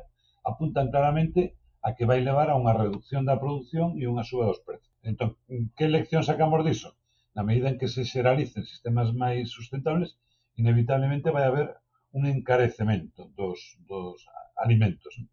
[0.51, 1.41] apuntan claramente
[1.87, 4.91] a que vai levar a unha reducción da produción e unha suba dos prezos.
[5.03, 5.39] Entón,
[5.77, 6.95] que lección sacamos diso?
[7.37, 10.19] Na medida en que se xeralicen sistemas máis sustentables,
[10.61, 11.69] inevitablemente vai haber
[12.17, 13.59] un encarecemento dos,
[13.91, 14.25] dos
[14.57, 15.13] alimentos.
[15.19, 15.29] Non?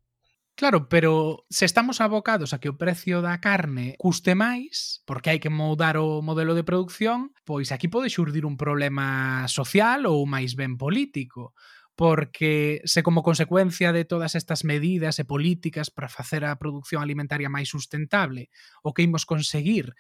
[0.56, 5.42] Claro, pero se estamos abocados a que o precio da carne custe máis, porque hai
[5.42, 10.54] que moldar o modelo de producción, pois aquí pode xurdir un problema social ou máis
[10.54, 11.58] ben político
[11.94, 17.50] porque se como consecuencia de todas estas medidas e políticas para facer a produción alimentaria
[17.54, 18.50] máis sustentable,
[18.86, 19.94] o que imos conseguir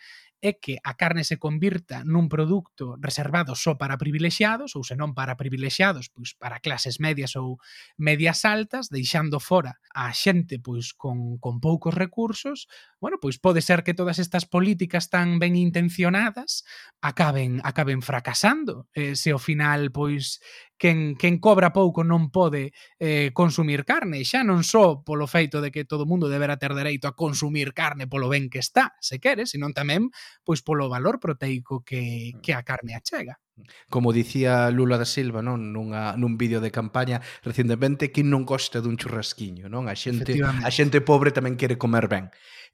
[0.43, 5.39] é que a carne se convirta nun produto reservado só para privilexiados, ou senón para
[5.39, 7.63] privilexiados, pois para clases medias ou
[7.95, 12.67] medias altas, deixando fora a xente pois con, con poucos recursos,
[12.99, 16.67] bueno, pois pode ser que todas estas políticas tan ben intencionadas
[16.99, 20.43] acaben acaben fracasando, eh, se ao final pois
[20.83, 25.71] quen, quen cobra pouco non pode eh, consumir carne, xa non só polo feito de
[25.71, 29.47] que todo mundo deberá ter dereito a consumir carne polo ben que está, se quere,
[29.47, 30.11] senón tamén
[30.43, 32.43] pois polo valor proteico que, mm.
[32.43, 33.39] que a carne achega.
[33.87, 38.83] Como dicía Lula da Silva, non, nunha nun vídeo de campaña recentemente, que non gosta
[38.83, 39.87] dun churrasquiño, non?
[39.87, 42.27] A xente a xente pobre tamén quere comer ben.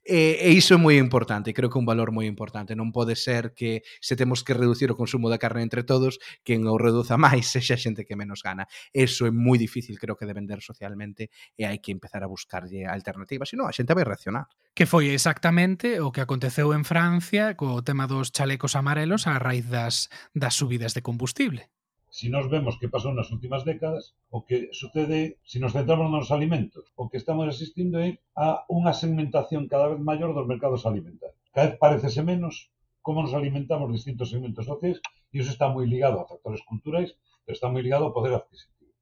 [0.04, 2.72] E, e iso é moi importante, creo que é un valor moi importante.
[2.72, 6.64] Non pode ser que se temos que reducir o consumo da carne entre todos, quen
[6.64, 8.64] o reduza máis sexa xente que menos gana.
[8.96, 12.88] Eso é moi difícil, creo que, de vender socialmente e hai que empezar a buscarlle
[12.88, 14.48] alternativas, senón a xente vai reaccionar.
[14.72, 19.68] Que foi exactamente o que aconteceu en Francia co tema dos chalecos amarelos a raíz
[19.68, 21.68] das, das subidas de combustible.
[22.10, 26.34] Si nos vemos que pasou nas últimas décadas, o que sucede, se nos centramos nos
[26.34, 31.38] alimentos, o que estamos asistindo é a unha segmentación cada vez maior dos mercados alimentarios.
[31.54, 34.98] Cada vez parecese menos como nos alimentamos distintos segmentos sociais
[35.32, 37.14] e iso está moi ligado a factores culturais,
[37.46, 38.92] pero está moi ligado ao poder adquisitivo.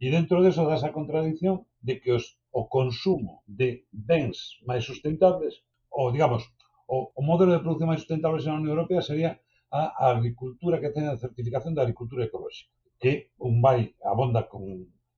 [0.00, 5.60] E dentro deso dá esa contradición de que os, o consumo de bens máis sustentables,
[5.92, 6.48] ou digamos,
[6.88, 9.40] o, o modelo de produción máis sustentable na Unión Europea sería
[9.74, 12.70] a agricultura que teña certificación de agricultura ecolóxica,
[13.02, 14.62] que un vai abonda con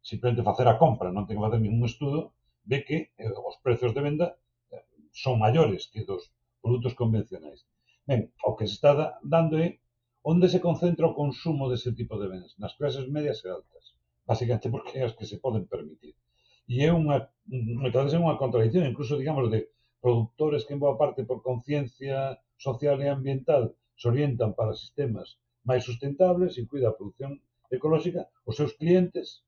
[0.00, 2.32] simplemente facer a compra, non ten que facer ningún estudo,
[2.64, 4.26] ve que eh, os prezos de venda
[4.72, 4.80] eh,
[5.12, 7.68] son maiores que dos produtos convencionais.
[8.08, 9.76] Ben, o que se está dando é
[10.24, 13.84] onde se concentra o consumo dese tipo de bens, nas clases medias e altas,
[14.24, 16.14] basicamente porque é as que se poden permitir.
[16.66, 17.28] E é unha,
[17.82, 19.68] moitas é unha contradicción, incluso, digamos, de
[20.00, 26.52] produtores que en boa parte por conciencia social e ambiental s'orientan para sistemas máis sustentables
[26.60, 27.42] e cuida a produción
[27.76, 29.42] ecolóxica os seus clientes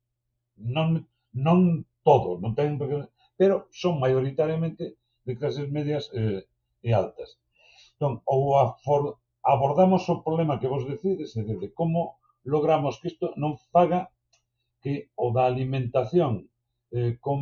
[0.59, 1.07] non,
[1.47, 2.81] non todos, non ten
[3.39, 6.43] pero son maioritariamente de clases medias eh,
[6.83, 7.39] e altas.
[7.95, 13.27] Entón, ou afor, abordamos o problema que vos decides, é de como logramos que isto
[13.43, 14.11] non faga
[14.83, 16.51] que o da alimentación
[16.91, 17.39] eh, con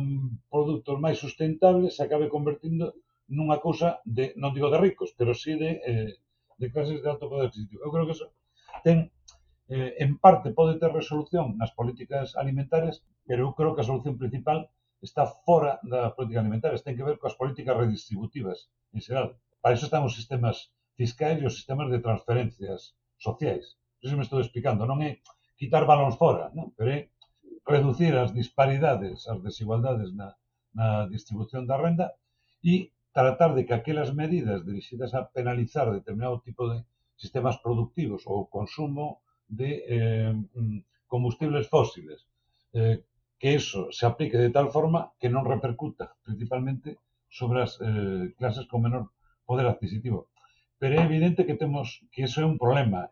[0.53, 2.93] produtos máis sustentables se acabe convertindo
[3.31, 6.11] nunha cousa de, non digo de ricos, pero sí de eh,
[6.57, 7.81] de clases de alto poder adquisitivo.
[7.85, 8.27] Eu creo que eso
[8.85, 9.09] ten,
[9.69, 14.15] eh, en parte pode ter resolución nas políticas alimentarias, pero eu creo que a solución
[14.17, 14.69] principal
[15.01, 19.27] está fora da política alimentaria, ten que ver coas políticas redistributivas en xeral.
[19.61, 23.77] Para iso están os sistemas fiscais e os sistemas de transferencias sociais.
[24.01, 25.21] Iso me estou explicando, non é
[25.57, 26.73] quitar balóns fora, non?
[26.77, 26.99] pero é
[27.65, 30.33] reducir as disparidades, as desigualdades na,
[30.73, 32.13] na distribución da renda
[32.63, 38.45] e tratar de que aquelas medidas dirixidas a penalizar determinado tipo de sistemas productivos ou
[38.45, 42.29] consumo de eh, mm, combustibles fósiles,
[42.77, 43.01] eh,
[43.41, 48.69] que eso se aplique de tal forma que non repercuta principalmente sobre as eh, clases
[48.69, 49.09] con menor
[49.49, 50.29] poder adquisitivo.
[50.77, 53.09] Pero é evidente que temos que eso é un problema.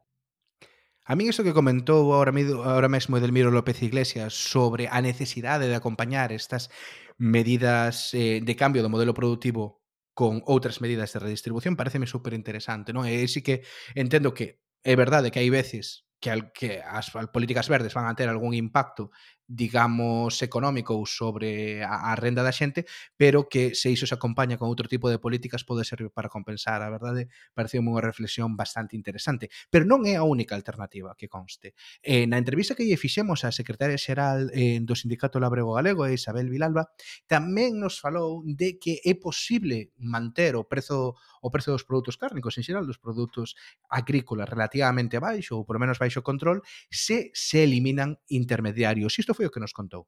[1.01, 2.29] A mí iso que comentou ahora,
[2.61, 6.69] ahora mesmo Edelmiro López Iglesias sobre a necesidade de acompañar estas
[7.17, 9.81] medidas de cambio do modelo productivo
[10.15, 13.03] con outras medidas de redistribución, pareceme super interesante, non?
[13.03, 17.29] E sí que entendo que é verdade que hai veces que, al, que as, as
[17.29, 19.11] políticas verdes van a ter algún impacto
[19.47, 24.57] digamos, económico ou sobre a, a renda da xente, pero que se iso se acompaña
[24.57, 26.81] con outro tipo de políticas pode servir para compensar.
[26.81, 31.77] A verdade, pareceu unha reflexión bastante interesante, pero non é a única alternativa que conste.
[32.01, 36.49] Eh, na entrevista que lle fixemos á secretaria xeral eh, do Sindicato Labrego Galego, Isabel
[36.49, 36.89] Vilalba,
[37.29, 41.13] tamén nos falou de que é posible manter o prezo
[41.45, 43.53] o prezo dos produtos cárnicos, en xeral dos produtos
[43.85, 49.21] agrícolas relativamente baixo ou por menos baixo control, se se eliminan intermediarios.
[49.21, 50.07] Isto foi o que nos contou.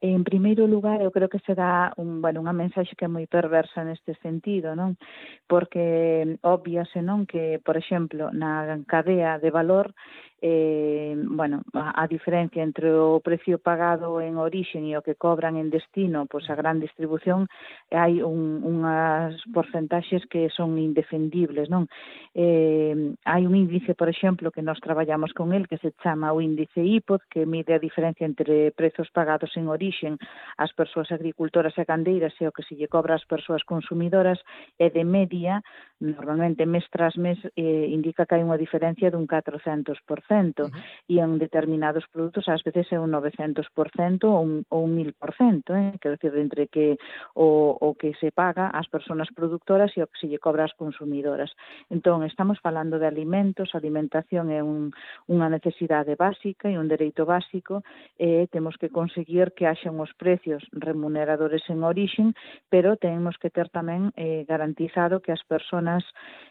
[0.00, 3.26] En primeiro lugar, eu creo que se dá un, bueno, unha mensaxe que é moi
[3.26, 4.94] perversa neste sentido, non?
[5.50, 9.90] Porque obviase non que, por exemplo, na cadea de valor
[10.40, 15.58] eh, bueno, a, a diferencia entre o precio pagado en orixen e o que cobran
[15.58, 17.50] en destino, pois a gran distribución
[17.90, 21.90] hai un, unhas porcentaxes que son indefendibles, non?
[22.38, 26.38] Eh, hai un índice, por exemplo, que nós traballamos con el que se chama o
[26.38, 30.22] índice IPOD, que mide a diferencia entre prezos pagados en orixen
[30.54, 34.38] ás persoas agricultoras e candeiras e o que se lle cobra ás persoas consumidoras
[34.78, 35.66] e de media
[36.00, 40.70] normalmente mes tras mes eh, indica que hai unha diferencia dun 400% uh -huh.
[41.10, 43.66] e en determinados produtos ás veces é un 900%
[44.30, 45.98] ou un, ou un 1000%, eh?
[45.98, 46.98] quero decir, entre que
[47.34, 50.74] o, o que se paga ás persoas productoras e o que se lle cobra ás
[50.78, 51.50] consumidoras.
[51.90, 54.94] Entón, estamos falando de alimentos, alimentación é un,
[55.26, 57.82] unha necesidade básica e un dereito básico,
[58.14, 62.38] e eh, temos que conseguir que haxan os precios remuneradores en orixen,
[62.70, 66.04] pero temos que ter tamén eh, garantizado que as persoas zonas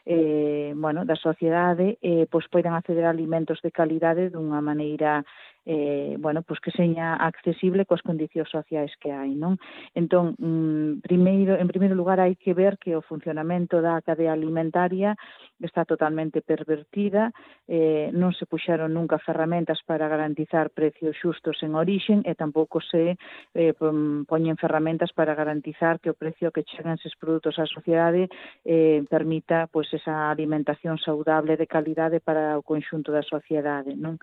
[0.05, 5.23] eh, bueno, da sociedade eh, pois poidan acceder a alimentos de calidade dunha maneira
[5.67, 9.59] eh, bueno, pois que seña accesible coas condicións sociais que hai, non?
[9.91, 15.19] Entón, mm, primeiro, en primeiro lugar hai que ver que o funcionamento da cadea alimentaria
[15.59, 17.35] está totalmente pervertida,
[17.67, 23.19] eh, non se puxaron nunca ferramentas para garantizar precios xustos en orixen e tampouco se
[23.51, 28.31] eh, poñen ferramentas para garantizar que o precio que chegan eses produtos á sociedade
[28.63, 34.15] eh, permita pois esa alimentación saudable de calidade para o conxunto da sociedade, non?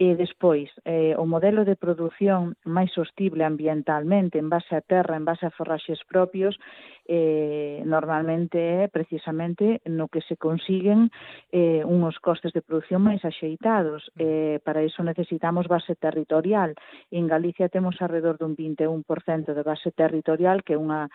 [0.00, 5.24] E despois, eh, o modelo de produción máis sostible ambientalmente en base a terra, en
[5.24, 6.58] base a forraxes propios,
[7.06, 11.10] eh, normalmente é precisamente no que se consiguen
[11.50, 14.06] eh, unhos costes de produción máis axeitados.
[14.14, 14.20] Mm.
[14.22, 16.74] Eh, para iso necesitamos base territorial.
[17.10, 21.10] En Galicia temos alrededor dun 21% de base territorial, que é unha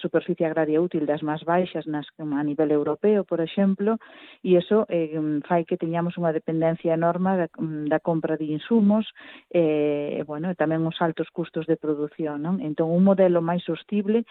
[0.00, 4.00] superficie agraria útil das máis baixas nas, a nivel europeo, por exemplo,
[4.40, 5.12] e iso eh,
[5.44, 7.48] fai que teñamos unha dependencia enorme da,
[7.92, 9.04] da compra de insumos
[9.52, 12.40] eh, e, bueno, e tamén os altos custos de produción.
[12.40, 12.64] Non?
[12.64, 14.24] Entón, un modelo máis sostible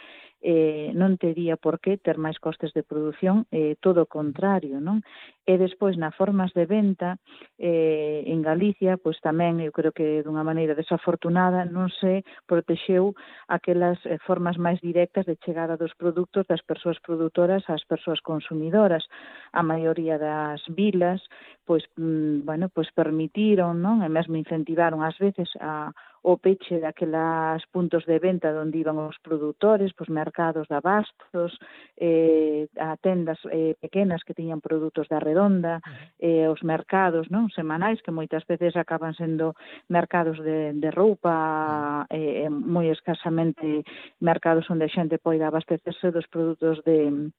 [0.44, 5.00] eh, non tería por que ter máis costes de produción, eh, todo o contrario, non?
[5.48, 7.16] E despois, na formas de venta,
[7.56, 13.16] eh, en Galicia, pois tamén, eu creo que dunha maneira desafortunada, non se protexeu
[13.48, 19.08] aquelas eh, formas máis directas de chegada dos produtos das persoas produtoras ás persoas consumidoras.
[19.56, 21.24] A maioría das vilas,
[21.64, 24.04] pois, mm, bueno, pois permitiron, non?
[24.04, 29.20] E mesmo incentivaron ás veces a o peche daquelas puntos de venta onde iban os
[29.20, 31.52] produtores, pois mercados de abastos,
[32.00, 35.84] eh, a tendas eh, pequenas que tiñan produtos da redonda,
[36.18, 39.54] eh, os mercados non semanais que moitas veces acaban sendo
[39.92, 42.16] mercados de, de roupa mm.
[42.16, 43.84] eh, moi escasamente
[44.24, 47.30] mercados onde a xente poida abastecerse dos produtos de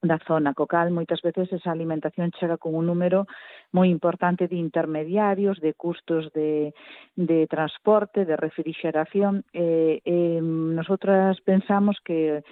[0.00, 3.28] da zona, co cal moitas veces esa alimentación chega con un número
[3.76, 6.72] moi importante de intermediarios, de custos de,
[7.14, 9.44] de transporte, de refrigeración.
[9.52, 12.42] Eh, eh, nosotras pensamos que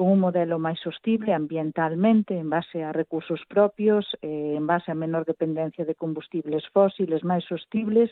[0.00, 4.96] con un modelo máis sostible ambientalmente, en base a recursos propios, eh, en base a
[4.96, 8.08] menor dependencia de combustibles fósiles máis sostibles,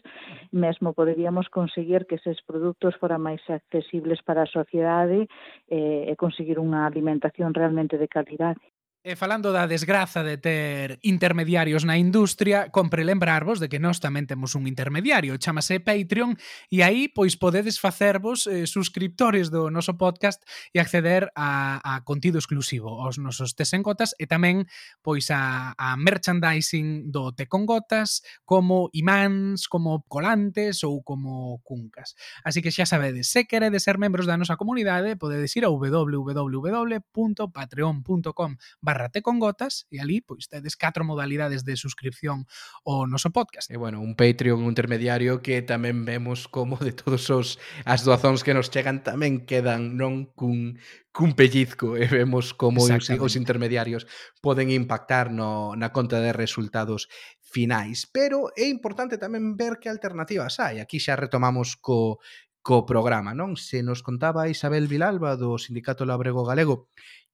[0.52, 5.32] mesmo poderíamos conseguir que eses produtos foran máis accesibles para a sociedade
[5.72, 8.60] eh, e conseguir unha alimentación realmente de calidade.
[9.08, 14.28] E falando da desgraza de ter intermediarios na industria, compre lembrarvos de que nós tamén
[14.28, 16.36] temos un intermediario, chamase Patreon,
[16.68, 20.44] e aí pois podedes facervos eh, suscriptores do noso podcast
[20.76, 24.68] e acceder a, a contido exclusivo, aos nosos tes en gotas e tamén
[25.00, 32.12] pois a, a merchandising do te con gotas, como imáns, como colantes ou como cuncas.
[32.44, 38.52] Así que xa sabedes, se queredes ser membros da nosa comunidade, podedes ir a www.patreon.com
[38.84, 42.50] barra Agárrate con gotas e ali pois tedes catro modalidades de suscripción
[42.82, 43.70] ao noso podcast.
[43.70, 48.42] E bueno, un Patreon un intermediario que tamén vemos como de todos os as doazóns
[48.42, 50.82] que nos chegan tamén quedan non cun
[51.14, 54.10] cun pellizco e vemos como os, os intermediarios
[54.42, 57.06] poden impactar no, na conta de resultados
[57.38, 58.10] finais.
[58.10, 60.82] Pero é importante tamén ver que alternativas hai.
[60.82, 62.18] Aquí xa retomamos co
[62.66, 63.54] co programa, non?
[63.54, 66.90] Se nos contaba Isabel Vilalba do Sindicato Labrego Galego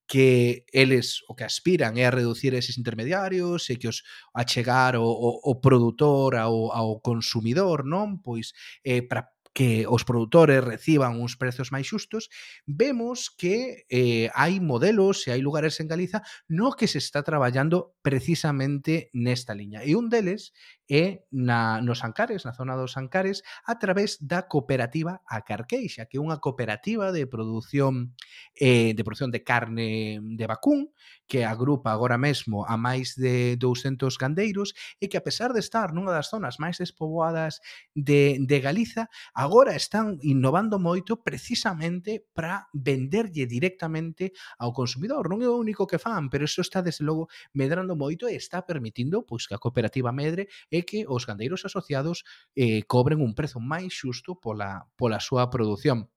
[0.06, 4.04] que eles o que aspiran é a reducir eses intermediarios e que os
[4.36, 8.20] achegar o, o, o produtor ao, ao consumidor, non?
[8.20, 8.52] Pois
[8.84, 12.26] eh, para que os produtores reciban uns prezos máis xustos,
[12.66, 17.94] vemos que eh, hai modelos e hai lugares en Galiza no que se está traballando
[18.02, 19.86] precisamente nesta liña.
[19.86, 20.50] E un deles
[20.88, 26.18] é na, nos Ancares, na zona dos Ancares, a través da cooperativa A Carqueixa, que
[26.18, 28.12] é unha cooperativa de produción
[28.56, 30.92] eh, de produción de carne de vacún,
[31.26, 35.96] que agrupa agora mesmo a máis de 200 gandeiros e que a pesar de estar
[35.96, 37.64] nunha das zonas máis despoboadas
[37.96, 45.32] de, de Galiza, agora están innovando moito precisamente para venderlle directamente ao consumidor.
[45.32, 48.60] Non é o único que fan, pero iso está desde logo medrando moito e está
[48.68, 52.26] permitindo pois que a cooperativa medre é que os gandeiros asociados
[52.58, 56.10] eh, cobren un prezo máis xusto pola, pola súa produción.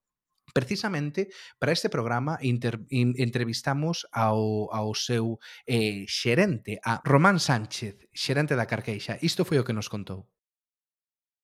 [0.50, 1.30] Precisamente
[1.62, 5.38] para este programa inter, in, entrevistamos ao, ao seu
[5.70, 9.22] eh, xerente, a Román Sánchez, xerente da Carqueixa.
[9.22, 10.26] Isto foi o que nos contou.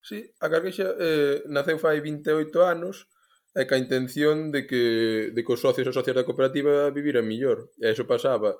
[0.01, 3.07] Sí, a Carqueixa eh, naceu fai 28 anos
[3.53, 7.69] e ca intención de que, de que os socios e socias da cooperativa viviran millor.
[7.77, 8.57] E iso pasaba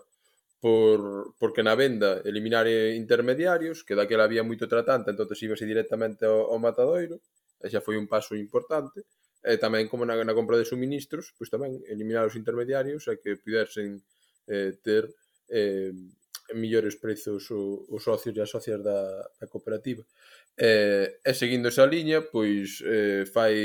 [0.64, 6.24] por, porque na venda eliminar eh, intermediarios, que daquela había moito tratante, entón íbase directamente
[6.24, 7.20] ao, ao matadoiro,
[7.60, 9.04] e xa foi un paso importante,
[9.44, 13.36] e tamén como na, na compra de suministros, pois tamén eliminar os intermediarios e que
[13.36, 14.00] pudersen
[14.48, 15.12] eh, ter
[15.52, 15.92] eh,
[16.56, 20.08] millores prezos os socios e as socias da, da cooperativa.
[20.56, 23.60] Eh, e seguindo esa liña, pois eh, fai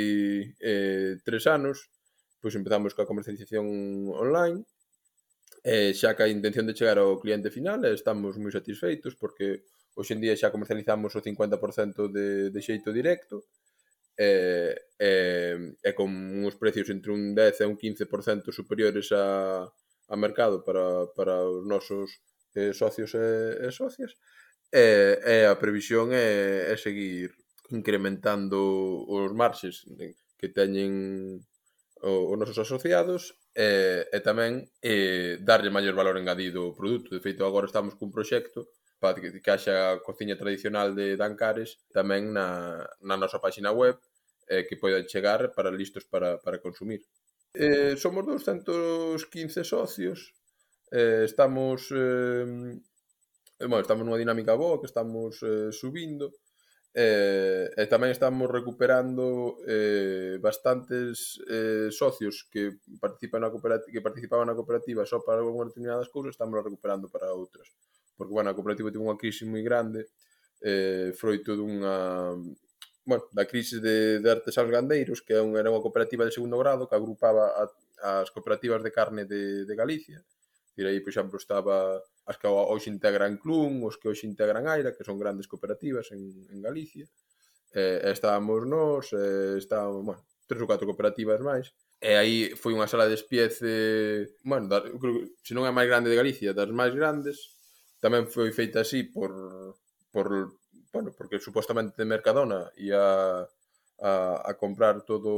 [0.59, 1.95] eh, tres anos,
[2.43, 3.71] pois empezamos coa comercialización
[4.11, 4.67] online,
[5.65, 9.67] Eh, xa que a intención de chegar ao cliente final eh, estamos moi satisfeitos porque
[9.99, 13.43] hoxe en día xa comercializamos o 50% de, de xeito directo
[14.15, 15.13] e, e,
[15.83, 21.11] e con uns precios entre un 10 e un 15% superiores a, a mercado para,
[21.19, 22.23] para os nosos
[22.55, 24.15] eh, socios e, e socias
[24.71, 27.35] e, e a previsión é, é seguir
[27.75, 28.59] incrementando
[29.11, 29.83] os marxes
[30.39, 31.43] que teñen
[32.03, 37.11] os nosos asociados e, e tamén e, darlle maior valor engadido ao produto.
[37.11, 41.79] De feito, agora estamos cun proxecto para que, que haxa a cociña tradicional de Dancares
[41.95, 43.99] tamén na, na nosa páxina web
[44.51, 47.03] eh, que poida chegar para listos para, para consumir.
[47.55, 50.35] Eh, somos 215 socios,
[50.91, 52.79] eh, estamos eh,
[53.67, 56.31] bueno, estamos nunha dinámica boa que estamos eh, subindo,
[56.95, 64.49] eh, e tamén estamos recuperando eh, bastantes eh, socios que participan na cooperativa, que participaban
[64.49, 67.69] na cooperativa só para algunhas determinadas cousas, estamos recuperando para outras.
[68.17, 70.09] Porque, bueno, a cooperativa tivo unha crise moi grande,
[70.65, 72.35] eh, froito dunha
[73.09, 76.97] bueno, da crise de, de artesanos gandeiros, que era unha cooperativa de segundo grado que
[76.97, 77.65] agrupaba a,
[78.21, 80.21] as cooperativas de carne de, de Galicia
[80.83, 84.95] ir aí, por exemplo, estaba as que hoxe integran Clun, os que hoxe integran Aira,
[84.95, 87.07] que son grandes cooperativas en, en Galicia.
[87.75, 91.75] Eh, estábamos nós, eh, estábamos, bueno, tres ou catro cooperativas máis.
[91.99, 95.91] E aí foi unha sala de espiece, bueno, da, creo, se non é a máis
[95.91, 97.59] grande de Galicia, das máis grandes.
[97.99, 99.35] Tamén foi feita así por,
[100.15, 100.55] por
[100.95, 103.43] bueno, porque supostamente de Mercadona ia
[104.01, 105.29] a, a comprar todo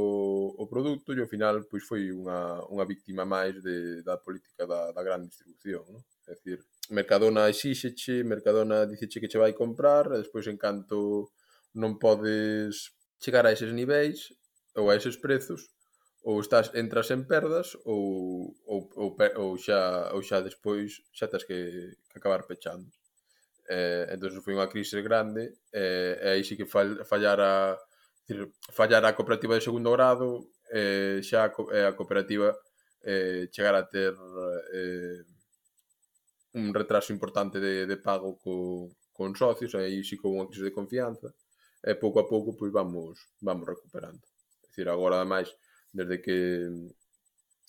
[0.57, 4.91] o produto e ao final pois foi unha, unha víctima máis de, da política da,
[4.93, 6.03] da gran distribución, non?
[6.29, 6.61] É dicir,
[6.93, 11.33] Mercadona exíxeche, Mercadona diceche que che vai comprar, e despois en canto
[11.73, 14.29] non podes chegar a eses niveis
[14.77, 15.73] ou a eses prezos,
[16.21, 21.43] ou estás entras en perdas ou, ou, ou, ou xa ou xa despois xa tens
[21.49, 22.85] que, que acabar pechando.
[23.65, 27.73] Eh, entón foi unha crise grande eh, e aí sí que fall, fallara
[28.21, 32.53] Decir, fallar a cooperativa de segundo grado eh, xa a, eh, a cooperativa
[33.03, 34.13] eh, chegar a ter
[34.73, 35.25] eh,
[36.53, 40.75] un retraso importante de, de pago co, con socios, aí si con unha crise de
[40.75, 41.29] confianza,
[41.81, 44.21] e pouco a pouco pois vamos vamos recuperando.
[44.63, 45.49] É dicir, agora ademais,
[45.91, 46.69] desde que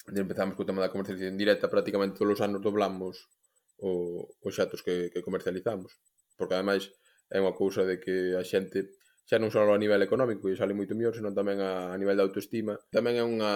[0.09, 3.31] empezamos co tema da comercialización directa, prácticamente todos os anos doblamos
[3.79, 5.97] o, os xatos que, que comercializamos,
[6.37, 6.91] porque ademais
[7.31, 8.93] é unha cousa de que a xente
[9.27, 12.19] xa non só a nivel económico, e sale moito mellor, senón tamén a, a nivel
[12.19, 12.75] de autoestima.
[12.91, 13.53] Tamén é unha,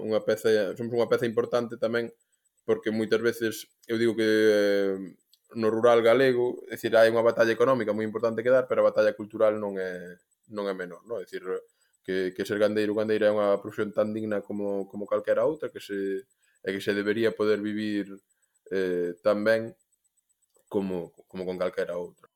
[0.00, 2.10] unha peza, somos unha peza importante tamén,
[2.64, 4.94] porque moitas veces, eu digo que eh,
[5.54, 8.88] no rural galego, é dicir, hai unha batalla económica moi importante que dar, pero a
[8.90, 10.16] batalla cultural non é,
[10.50, 11.20] non é menor, non?
[11.20, 11.44] É dicir,
[12.02, 15.78] que, que ser gandeiro gandeira é unha profesión tan digna como, como calquera outra, que
[15.78, 16.26] se,
[16.64, 18.10] é que se debería poder vivir
[18.72, 19.76] eh, tan ben
[20.72, 22.31] como, como con calquera outra.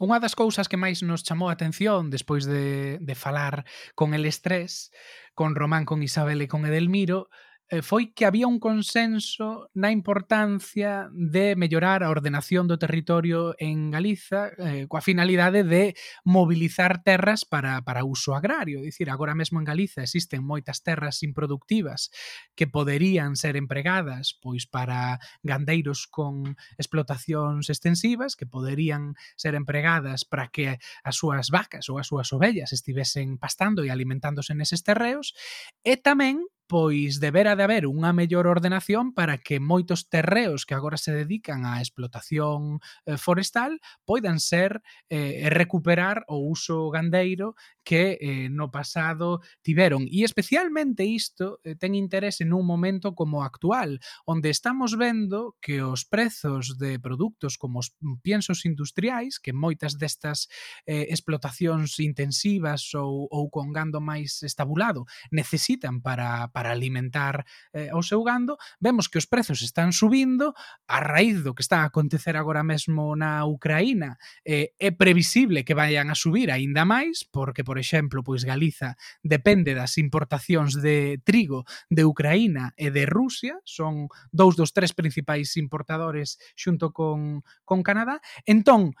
[0.00, 4.24] Unha das cousas que máis nos chamou a atención despois de, de falar con el
[4.24, 4.88] estrés,
[5.36, 7.28] con Román, con Isabel e con Edelmiro,
[7.70, 13.94] Eh, foi que había un consenso na importancia de mellorar a ordenación do territorio en
[13.94, 15.94] Galiza eh, coa finalidade de
[16.26, 18.82] mobilizar terras para, para uso agrario.
[18.82, 22.10] Dicir, agora mesmo en Galiza existen moitas terras improductivas
[22.58, 30.50] que poderían ser empregadas pois para gandeiros con explotacións extensivas que poderían ser empregadas para
[30.50, 35.38] que as súas vacas ou as súas ovellas estivesen pastando e alimentándose neses terreos
[35.86, 40.94] e tamén pois debera de haber unha mellor ordenación para que moitos terreos que agora
[40.94, 42.78] se dedican á explotación
[43.10, 44.78] eh, forestal poidan ser
[45.10, 50.06] eh, recuperar o uso gandeiro que eh, no pasado tiveron.
[50.06, 56.06] E especialmente isto eh, ten interese nun momento como actual, onde estamos vendo que os
[56.06, 60.46] prezos de produtos como os piensos industriais, que moitas destas
[60.86, 67.88] eh, explotacións intensivas ou, ou con gando máis estabulado necesitan para, para para alimentar eh,
[67.96, 70.52] o seu gando, vemos que os prezos están subindo
[70.84, 74.20] a raíz do que está a acontecer agora mesmo na Ucraína.
[74.44, 79.72] Eh, é previsible que vayan a subir aínda máis, porque, por exemplo, pois Galiza depende
[79.72, 86.36] das importacións de trigo de Ucraína e de Rusia, son dous dos tres principais importadores
[86.52, 88.20] xunto con, con Canadá.
[88.44, 88.92] Entón,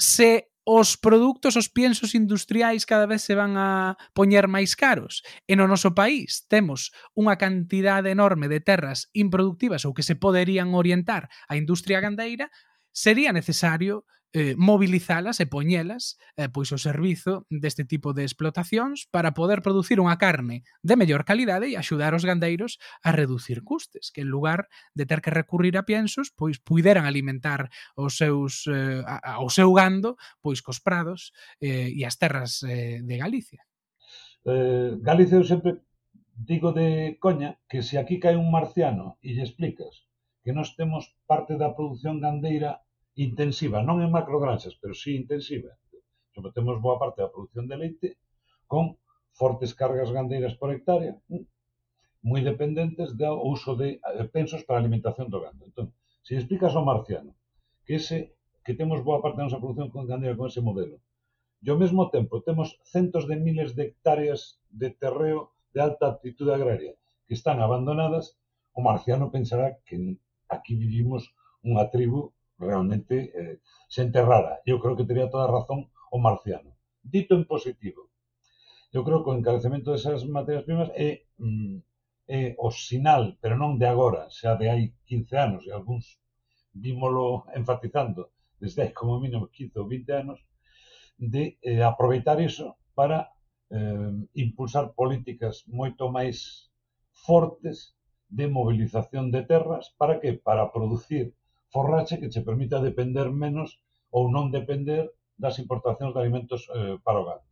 [0.00, 5.20] se os produtos, os piensos industriais cada vez se van a poñer máis caros.
[5.44, 10.72] E no noso país temos unha cantidade enorme de terras improductivas ou que se poderían
[10.72, 12.48] orientar á industria gandeira,
[12.96, 19.30] sería necesario eh, mobilizalas e poñelas eh, pois ao servizo deste tipo de explotacións para
[19.30, 24.26] poder producir unha carne de mellor calidade e axudar os gandeiros a reducir custes, que
[24.26, 29.46] en lugar de ter que recurrir a piensos, pois puideran alimentar os seus eh, ao
[29.48, 31.30] seu gando pois cos prados
[31.62, 33.62] eh, e as terras eh, de Galicia.
[34.42, 35.86] Eh, Galicia eu sempre
[36.34, 40.10] digo de coña que se aquí cae un marciano e lle explicas
[40.42, 42.82] que nós temos parte da produción gandeira
[43.16, 45.70] intensiva, non en macrogranxas, pero sí intensiva,
[46.34, 48.08] sometemos boa parte da produción de leite
[48.66, 48.98] con
[49.30, 51.44] fortes cargas gandeiras por hectárea, mm,
[52.26, 55.62] moi dependentes do uso de eh, pensos para a alimentación do gando.
[55.68, 55.86] Entón,
[56.26, 57.36] se explicas ao marciano
[57.86, 58.34] que ese
[58.64, 60.96] que temos boa parte da nosa produción con gandeira con ese modelo,
[61.62, 66.52] e ao mesmo tempo temos centos de miles de hectáreas de terreo de alta aptitude
[66.54, 66.94] agraria
[67.26, 68.36] que están abandonadas,
[68.74, 69.96] o marciano pensará que
[70.48, 71.30] aquí vivimos
[71.62, 73.56] unha tribu realmente eh,
[73.88, 74.62] xente rara.
[74.64, 76.70] Eu creo que teria toda a razón o marciano.
[77.02, 78.10] Dito en positivo,
[78.94, 81.76] eu creo que o encarecemento desas materias primas é, mm,
[82.28, 86.22] é o sinal, pero non de agora, xa de hai 15 anos, e algúns
[86.72, 88.30] vímolo enfatizando
[88.62, 90.38] desde hai como mínimo 15 ou 20 anos,
[91.18, 93.34] de eh, aproveitar iso para
[93.70, 96.70] eh, impulsar políticas moito máis
[97.26, 97.94] fortes
[98.30, 101.34] de mobilización de terras para que para producir
[101.74, 103.82] forraxe que che permita depender menos
[104.14, 107.42] ou non depender das importacións de alimentos eh, para o gando.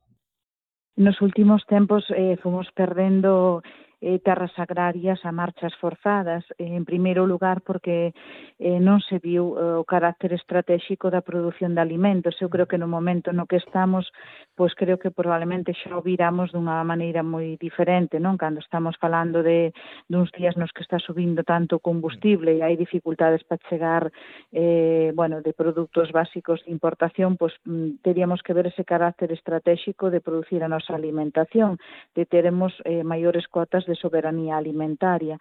[0.95, 3.62] Nos últimos tempos eh, fomos perdendo
[4.03, 8.12] eh, terras agrarias a marchas forzadas, eh, en primeiro lugar porque
[8.59, 12.34] eh, non se viu eh, o carácter estratégico da produción de alimentos.
[12.42, 14.11] Eu creo que no momento no que estamos,
[14.59, 18.34] pois creo que probablemente xa o viramos dunha maneira moi diferente, non?
[18.34, 19.70] Cando estamos falando de
[20.11, 24.11] duns días nos que está subindo tanto combustible e hai dificultades para chegar
[24.50, 30.11] eh, bueno, de produtos básicos de importación, pois mm, teríamos que ver ese carácter estratégico
[30.11, 31.78] de producir a nosa alimentación,
[32.14, 35.36] de teremos eh, maiores cotas de de soberanía alimentaria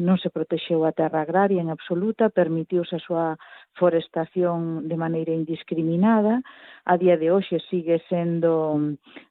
[0.00, 3.26] non se protexeu a terra agraria en absoluta, permitiuse a súa
[3.78, 6.44] forestación de maneira indiscriminada.
[6.84, 8.76] A día de hoxe sigue sendo,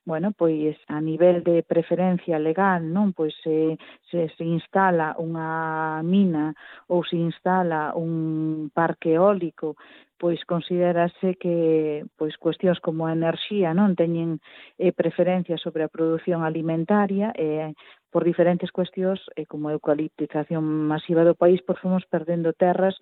[0.05, 3.77] bueno, pois a nivel de preferencia legal, non, pois se
[4.09, 6.53] se, se instala unha mina
[6.89, 9.77] ou se instala un parque eólico
[10.23, 14.39] pois considerase que pois cuestións como a enerxía non teñen
[14.79, 17.69] eh, preferencia sobre a produción alimentaria e eh,
[18.07, 22.95] por diferentes cuestións eh, como a eucaliptización masiva do país por fomos perdendo terras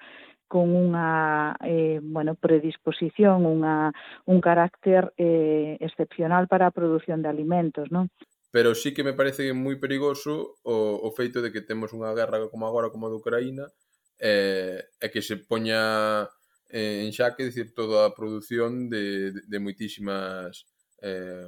[0.49, 3.93] con unha eh, bueno, predisposición, unha,
[4.25, 7.93] un carácter eh, excepcional para a produción de alimentos.
[7.93, 8.09] Non?
[8.49, 12.41] pero sí que me parece moi perigoso o, o feito de que temos unha guerra
[12.49, 13.69] como agora como a de Ucraína
[14.17, 16.25] eh, e que se poña
[16.71, 20.65] eh, en Xaque, decir toda a produción de, de, de moitísimas
[21.03, 21.47] eh,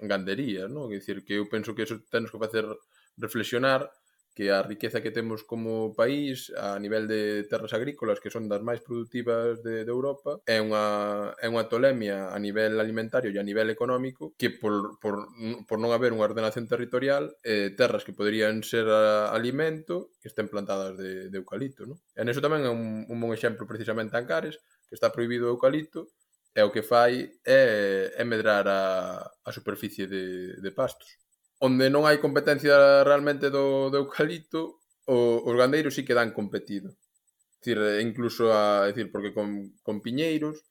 [0.00, 0.90] ganderías, non?
[0.90, 2.66] Quer dicir, que eu penso que eso temos que facer
[3.16, 3.86] reflexionar
[4.34, 8.66] que a riqueza que temos como país a nivel de terras agrícolas que son das
[8.66, 13.46] máis productivas de, de Europa é unha, é unha tolemia a nivel alimentario e a
[13.46, 15.30] nivel económico que por, por,
[15.70, 20.50] por non haber unha ordenación territorial eh, terras que poderían ser a, alimento que estén
[20.50, 21.96] plantadas de, de eucalipto non?
[22.18, 24.58] e neso tamén é un, un bon exemplo precisamente Ancares
[24.90, 26.10] que está prohibido o eucalipto
[26.54, 31.22] e o que fai é, é medrar a, a superficie de, de pastos
[31.60, 36.96] onde non hai competencia realmente do, do eucalipto, o, os gandeiros sí que dan competido.
[37.60, 40.64] Dicir, eh, incluso a, decir, porque con, con piñeiros,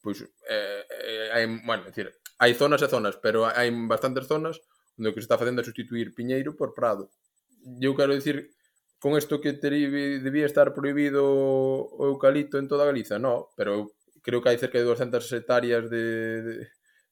[0.00, 2.10] pois eh, eh, hai, bueno, decir,
[2.40, 4.58] hai zonas e zonas, pero hai bastantes zonas
[4.96, 7.12] onde o que se está facendo é sustituir piñeiro por prado.
[7.80, 8.52] Eu quero dicir
[9.00, 9.88] con isto que teri,
[10.20, 14.84] debía estar prohibido o eucalipto en toda Galiza, no, pero creo que hai cerca de
[14.84, 16.04] 200 hectáreas de,
[16.44, 16.54] de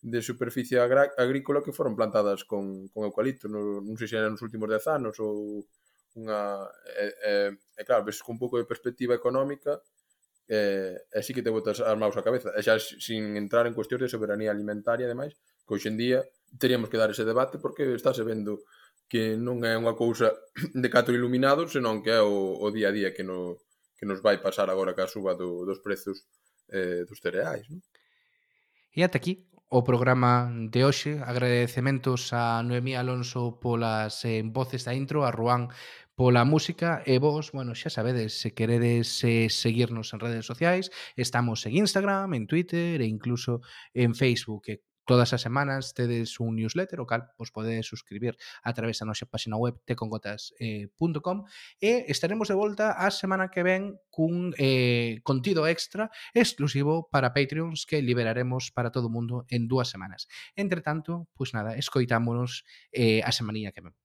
[0.00, 4.44] de superficie agrícola que foron plantadas con, con eucalipto, no, non sei se eran nos
[4.46, 5.66] últimos 10 anos ou
[6.14, 6.70] unha...
[6.94, 7.32] E, e,
[7.78, 9.82] e claro, ves con un pouco de perspectiva económica
[10.46, 12.54] e, e sí que te botas as maus a cabeza.
[12.54, 15.34] E xa sin entrar en cuestións de soberanía alimentaria, ademais,
[15.66, 16.22] que hoxendía
[16.56, 18.64] teríamos que dar ese debate porque estáse vendo
[19.10, 20.32] que non é unha cousa
[20.82, 23.60] de catro iluminados senón que é o, o día a día que, no,
[23.98, 26.24] que nos vai pasar agora ca suba do, dos prezos
[26.70, 27.68] eh, dos cereais.
[27.68, 27.82] Non?
[28.94, 31.20] E ata aquí o programa de hoxe.
[31.24, 35.68] Agradecementos a Noemí Alonso polas eh, voces da intro, a Ruán
[36.18, 41.62] pola música e vos, bueno, xa sabedes, se queredes eh, seguirnos en redes sociais, estamos
[41.66, 43.62] en Instagram, en Twitter e incluso
[43.94, 44.66] en Facebook.
[44.66, 49.08] E Todas as semanas tedes un newsletter o cal vos podedes suscribir a través da
[49.08, 51.48] nosa página web tecongotas.com
[51.80, 57.32] eh, e estaremos de volta a semana que ven cun eh, contido extra exclusivo para
[57.32, 60.28] Patreons que liberaremos para todo o mundo en dúas semanas.
[60.60, 63.96] Entre tanto, pois pues nada, escoitámonos eh, a semanilla que ven.